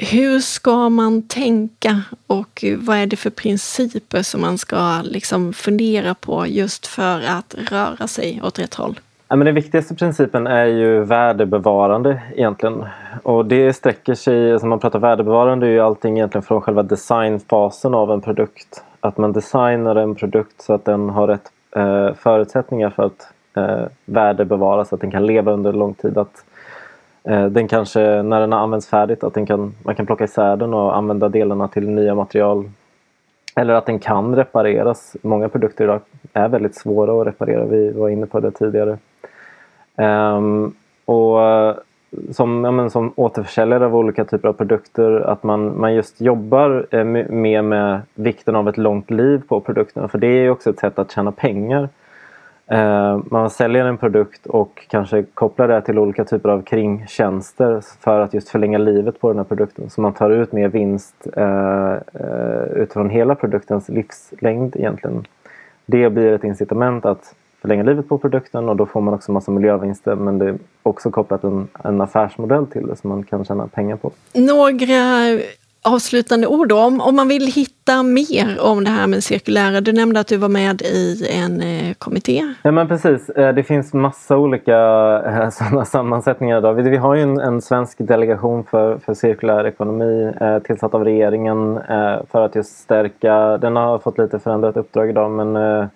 hur 0.00 0.40
ska 0.40 0.88
man 0.88 1.22
tänka 1.22 2.02
och 2.26 2.64
vad 2.78 2.96
är 2.96 3.06
det 3.06 3.16
för 3.16 3.30
principer 3.30 4.22
som 4.22 4.40
man 4.40 4.58
ska 4.58 5.02
liksom 5.02 5.52
fundera 5.52 6.14
på 6.14 6.46
just 6.46 6.86
för 6.86 7.22
att 7.28 7.54
röra 7.70 8.08
sig 8.08 8.40
åt 8.44 8.58
rätt 8.58 8.74
håll? 8.74 9.00
Ja, 9.28 9.36
men 9.36 9.44
den 9.44 9.54
viktigaste 9.54 9.94
principen 9.94 10.46
är 10.46 10.66
ju 10.66 11.04
värdebevarande 11.04 12.22
egentligen. 12.36 12.84
Och 13.22 13.46
det 13.46 13.72
sträcker 13.72 14.14
sig, 14.14 14.34
när 14.34 14.66
man 14.66 14.78
pratar 14.78 14.98
värdebevarande, 14.98 15.66
är 15.66 15.70
ju 15.70 15.80
allting 15.80 16.16
egentligen 16.16 16.42
från 16.42 16.60
själva 16.60 16.82
designfasen 16.82 17.94
av 17.94 18.10
en 18.12 18.20
produkt. 18.20 18.84
Att 19.00 19.18
man 19.18 19.32
designar 19.32 19.96
en 19.96 20.14
produkt 20.14 20.62
så 20.62 20.72
att 20.72 20.84
den 20.84 21.10
har 21.10 21.26
rätt 21.26 21.50
eh, 21.76 22.14
förutsättningar 22.14 22.90
för 22.90 23.02
att 23.02 23.32
eh, 23.56 23.86
värdebevaras, 24.04 24.88
så 24.88 24.94
att 24.94 25.00
den 25.00 25.10
kan 25.10 25.26
leva 25.26 25.52
under 25.52 25.72
lång 25.72 25.94
tid. 25.94 26.18
Att 26.18 26.44
Eh, 27.24 27.46
den 27.46 27.68
kanske, 27.68 28.22
när 28.22 28.40
den 28.40 28.52
har 28.52 28.60
använts 28.60 28.88
färdigt, 28.88 29.24
att 29.24 29.34
den 29.34 29.46
kan, 29.46 29.74
man 29.82 29.94
kan 29.94 30.06
plocka 30.06 30.24
isär 30.24 30.56
den 30.56 30.74
och 30.74 30.96
använda 30.96 31.28
delarna 31.28 31.68
till 31.68 31.88
nya 31.88 32.14
material. 32.14 32.70
Eller 33.56 33.74
att 33.74 33.86
den 33.86 33.98
kan 33.98 34.36
repareras. 34.36 35.16
Många 35.22 35.48
produkter 35.48 35.84
idag 35.84 36.00
är 36.32 36.48
väldigt 36.48 36.74
svåra 36.74 37.20
att 37.20 37.26
reparera. 37.26 37.64
Vi 37.64 37.92
var 37.92 38.08
inne 38.08 38.26
på 38.26 38.40
det 38.40 38.50
tidigare. 38.50 38.98
Um, 39.96 40.74
och 41.04 41.42
eh, 41.42 41.74
som, 42.30 42.64
ja, 42.64 42.70
men, 42.70 42.90
som 42.90 43.12
återförsäljare 43.16 43.86
av 43.86 43.96
olika 43.96 44.24
typer 44.24 44.48
av 44.48 44.52
produkter 44.52 45.20
att 45.20 45.42
man, 45.42 45.80
man 45.80 45.94
just 45.94 46.20
jobbar 46.20 46.86
eh, 46.90 47.04
med, 47.04 47.64
med 47.64 48.00
vikten 48.14 48.56
av 48.56 48.68
ett 48.68 48.78
långt 48.78 49.10
liv 49.10 49.42
på 49.48 49.60
produkterna. 49.60 50.08
För 50.08 50.18
det 50.18 50.26
är 50.26 50.50
också 50.50 50.70
ett 50.70 50.78
sätt 50.78 50.98
att 50.98 51.10
tjäna 51.10 51.32
pengar. 51.32 51.88
Eh, 52.70 53.18
man 53.24 53.50
säljer 53.50 53.84
en 53.84 53.98
produkt 53.98 54.46
och 54.46 54.86
kanske 54.88 55.22
kopplar 55.22 55.68
det 55.68 55.82
till 55.82 55.98
olika 55.98 56.24
typer 56.24 56.48
av 56.48 56.62
kringtjänster 56.62 57.84
för 58.00 58.20
att 58.20 58.34
just 58.34 58.48
förlänga 58.48 58.78
livet 58.78 59.20
på 59.20 59.28
den 59.28 59.36
här 59.36 59.44
produkten. 59.44 59.90
Så 59.90 60.00
man 60.00 60.12
tar 60.12 60.30
ut 60.30 60.52
mer 60.52 60.68
vinst 60.68 61.26
eh, 61.36 61.92
eh, 61.92 62.62
utifrån 62.74 63.10
hela 63.10 63.34
produktens 63.34 63.88
livslängd 63.88 64.76
egentligen. 64.76 65.26
Det 65.86 66.10
blir 66.10 66.32
ett 66.32 66.44
incitament 66.44 67.04
att 67.04 67.34
förlänga 67.60 67.82
livet 67.82 68.08
på 68.08 68.18
produkten 68.18 68.68
och 68.68 68.76
då 68.76 68.86
får 68.86 69.00
man 69.00 69.14
också 69.14 69.32
massa 69.32 69.50
miljövinster 69.50 70.14
men 70.14 70.38
det 70.38 70.48
är 70.48 70.58
också 70.82 71.10
kopplat 71.10 71.44
en, 71.44 71.68
en 71.84 72.00
affärsmodell 72.00 72.66
till 72.66 72.86
det 72.86 72.96
som 72.96 73.10
man 73.10 73.22
kan 73.22 73.44
tjäna 73.44 73.66
pengar 73.66 73.96
på. 73.96 74.10
Några 74.34 75.40
avslutande 75.82 76.46
ord 76.46 76.72
om, 76.72 77.00
om 77.00 77.16
man 77.16 77.28
vill 77.28 77.46
hitta 77.46 78.02
mer 78.02 78.60
om 78.60 78.84
det 78.84 78.90
här 78.90 79.06
med 79.06 79.24
cirkulära. 79.24 79.80
Du 79.80 79.92
nämnde 79.92 80.20
att 80.20 80.26
du 80.26 80.36
var 80.36 80.48
med 80.48 80.82
i 80.82 81.26
en 81.30 81.60
eh, 81.60 81.94
kommitté. 81.94 82.54
Ja 82.62 82.70
men 82.70 82.88
precis, 82.88 83.28
eh, 83.28 83.54
det 83.54 83.62
finns 83.62 83.92
massa 83.92 84.36
olika 84.36 84.76
eh, 85.26 85.50
sådana 85.50 85.84
sammansättningar 85.84 86.58
idag. 86.58 86.74
Vi, 86.74 86.90
vi 86.90 86.96
har 86.96 87.14
ju 87.14 87.22
en, 87.22 87.40
en, 87.40 87.62
svensk 87.62 87.98
delegation 87.98 88.64
för, 88.64 88.98
för 88.98 89.14
cirkulär 89.14 89.66
ekonomi 89.66 90.32
eh, 90.40 90.58
tillsatt 90.58 90.94
av 90.94 91.04
regeringen 91.04 91.76
eh, 91.76 92.16
för 92.30 92.44
att 92.44 92.54
just 92.54 92.78
stärka, 92.78 93.58
den 93.58 93.76
har 93.76 93.98
fått 93.98 94.18
lite 94.18 94.38
förändrat 94.38 94.76
uppdrag 94.76 95.10
idag 95.10 95.30
men 95.30 95.56
eh, 95.56 95.86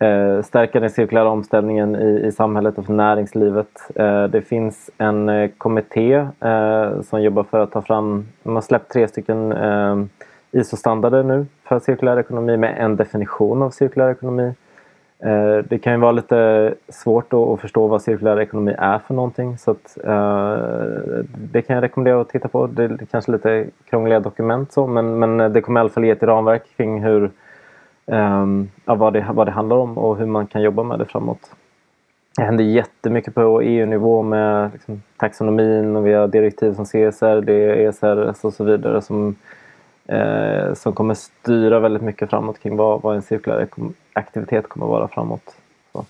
eh, 0.00 0.42
stärka 0.42 0.80
den 0.80 0.90
cirkulära 0.90 1.28
omställningen 1.28 1.96
i, 1.96 2.26
i 2.26 2.32
samhället 2.32 2.78
och 2.78 2.86
för 2.86 2.92
näringslivet. 2.92 3.90
Eh, 3.94 4.24
det 4.24 4.42
finns 4.42 4.90
en 4.98 5.28
eh, 5.28 5.50
kommitté 5.58 6.14
eh, 6.40 7.00
som 7.02 7.22
jobbar 7.22 7.42
för 7.42 7.60
att 7.60 7.72
ta 7.72 7.82
fram, 7.82 8.26
de 8.42 8.54
har 8.54 8.62
släppt 8.62 8.92
tre 8.92 9.08
stycken 9.08 9.52
eh, 9.52 9.96
ISO-standarder 10.52 11.22
nu 11.22 11.46
för 11.64 11.78
cirkulär 11.78 12.18
ekonomi 12.18 12.56
med 12.56 12.74
en 12.78 12.96
definition 12.96 13.62
av 13.62 13.70
cirkulär 13.70 14.10
ekonomi. 14.10 14.54
Eh, 15.22 15.64
det 15.68 15.78
kan 15.78 15.92
ju 15.92 15.98
vara 15.98 16.12
lite 16.12 16.74
svårt 16.88 17.32
att 17.32 17.60
förstå 17.60 17.86
vad 17.86 18.02
cirkulär 18.02 18.40
ekonomi 18.40 18.74
är 18.78 18.98
för 18.98 19.14
någonting 19.14 19.58
så 19.58 19.70
att, 19.70 19.98
eh, 20.04 20.56
det 21.52 21.62
kan 21.62 21.74
jag 21.74 21.82
rekommendera 21.82 22.20
att 22.20 22.28
titta 22.28 22.48
på. 22.48 22.66
Det 22.66 22.84
är 22.84 22.98
kanske 23.10 23.32
lite 23.32 23.66
krångliga 23.90 24.20
dokument 24.20 24.72
så 24.72 24.86
men, 24.86 25.18
men 25.18 25.52
det 25.52 25.60
kommer 25.60 25.80
i 25.80 25.82
alla 25.82 25.90
fall 25.90 26.04
ge 26.04 26.10
ett 26.10 26.22
ramverk 26.22 26.62
kring 26.76 27.02
hur 27.02 27.30
Ehm, 28.08 28.70
ja, 28.84 28.94
vad, 28.94 29.12
det, 29.12 29.26
vad 29.32 29.46
det 29.46 29.50
handlar 29.50 29.76
om 29.76 29.98
och 29.98 30.16
hur 30.16 30.26
man 30.26 30.46
kan 30.46 30.62
jobba 30.62 30.82
med 30.82 30.98
det 30.98 31.04
framåt. 31.04 31.50
Det 32.36 32.42
händer 32.42 32.64
jättemycket 32.64 33.34
på 33.34 33.60
EU-nivå 33.62 34.22
med 34.22 34.70
liksom, 34.72 35.02
taxonomin 35.16 35.96
och 35.96 36.06
vi 36.06 36.12
har 36.12 36.28
direktiv 36.28 36.74
som 36.74 36.84
CSR, 36.84 37.40
det 37.40 37.52
är 37.52 37.88
ESRS 37.88 38.44
och 38.44 38.52
så 38.52 38.64
vidare 38.64 39.02
som 39.02 39.36
eh, 40.06 40.74
som 40.74 40.92
kommer 40.92 41.14
styra 41.14 41.80
väldigt 41.80 42.02
mycket 42.02 42.30
framåt 42.30 42.58
kring 42.58 42.76
vad, 42.76 43.02
vad 43.02 43.16
en 43.16 43.22
cirkulär 43.22 43.68
aktivitet 44.12 44.68
kommer 44.68 44.86
vara 44.86 45.08
framåt. 45.08 45.56
Så. 45.92 46.04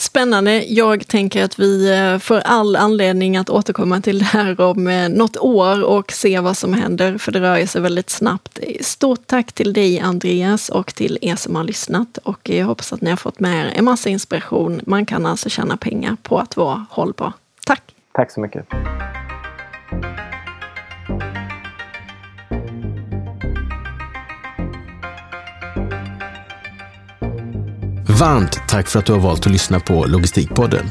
Spännande. 0.00 0.64
Jag 0.68 1.06
tänker 1.06 1.44
att 1.44 1.58
vi 1.58 1.98
eh, 1.98 2.18
får 2.18 2.38
all 2.44 2.76
anledning 2.76 3.36
att 3.36 3.50
återkomma 3.50 4.00
till 4.00 4.18
det 4.18 4.24
här 4.24 4.60
om 4.60 4.86
eh, 4.86 5.08
något 5.08 5.36
år 5.36 5.84
och 5.84 6.12
se 6.12 6.40
vad 6.40 6.56
som 6.56 6.74
händer, 6.74 7.18
för 7.18 7.32
det 7.32 7.40
rör 7.40 7.66
sig 7.66 7.80
väldigt 7.80 8.10
snabbt. 8.10 8.58
Stort 8.80 9.26
tack 9.26 9.52
till 9.52 9.72
dig 9.72 10.00
Andreas 10.00 10.68
och 10.68 10.94
till 10.94 11.18
er 11.22 11.36
som 11.36 11.56
har 11.56 11.64
lyssnat 11.64 12.18
och 12.18 12.50
jag 12.50 12.66
hoppas 12.66 12.92
att 12.92 13.00
ni 13.00 13.10
har 13.10 13.16
fått 13.16 13.40
med 13.40 13.66
er 13.66 13.72
en 13.74 13.84
massa 13.84 14.08
inspiration. 14.08 14.80
Man 14.86 15.06
kan 15.06 15.26
alltså 15.26 15.48
tjäna 15.48 15.76
pengar 15.76 16.16
på 16.22 16.38
att 16.38 16.56
vara 16.56 16.86
hållbar. 16.90 17.32
Tack! 17.66 17.82
Tack 18.12 18.30
så 18.30 18.40
mycket! 18.40 18.66
Varmt 28.20 28.68
tack 28.68 28.88
för 28.88 28.98
att 28.98 29.06
du 29.06 29.12
har 29.12 29.20
valt 29.20 29.46
att 29.46 29.52
lyssna 29.52 29.80
på 29.80 30.04
Logistikpodden. 30.06 30.90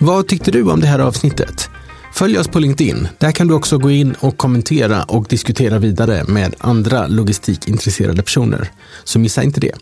Vad 0.00 0.28
tyckte 0.28 0.50
du 0.50 0.70
om 0.70 0.80
det 0.80 0.86
här 0.86 0.98
avsnittet? 0.98 1.70
Följ 2.14 2.38
oss 2.38 2.48
på 2.48 2.58
LinkedIn. 2.58 3.08
Där 3.18 3.32
kan 3.32 3.48
du 3.48 3.54
också 3.54 3.78
gå 3.78 3.90
in 3.90 4.14
och 4.20 4.36
kommentera 4.36 5.02
och 5.02 5.26
diskutera 5.28 5.78
vidare 5.78 6.24
med 6.24 6.54
andra 6.58 7.06
logistikintresserade 7.06 8.22
personer. 8.22 8.70
Så 9.04 9.18
missa 9.18 9.42
inte 9.42 9.60
det. 9.60 9.72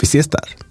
Vi 0.00 0.04
ses 0.04 0.26
där! 0.28 0.63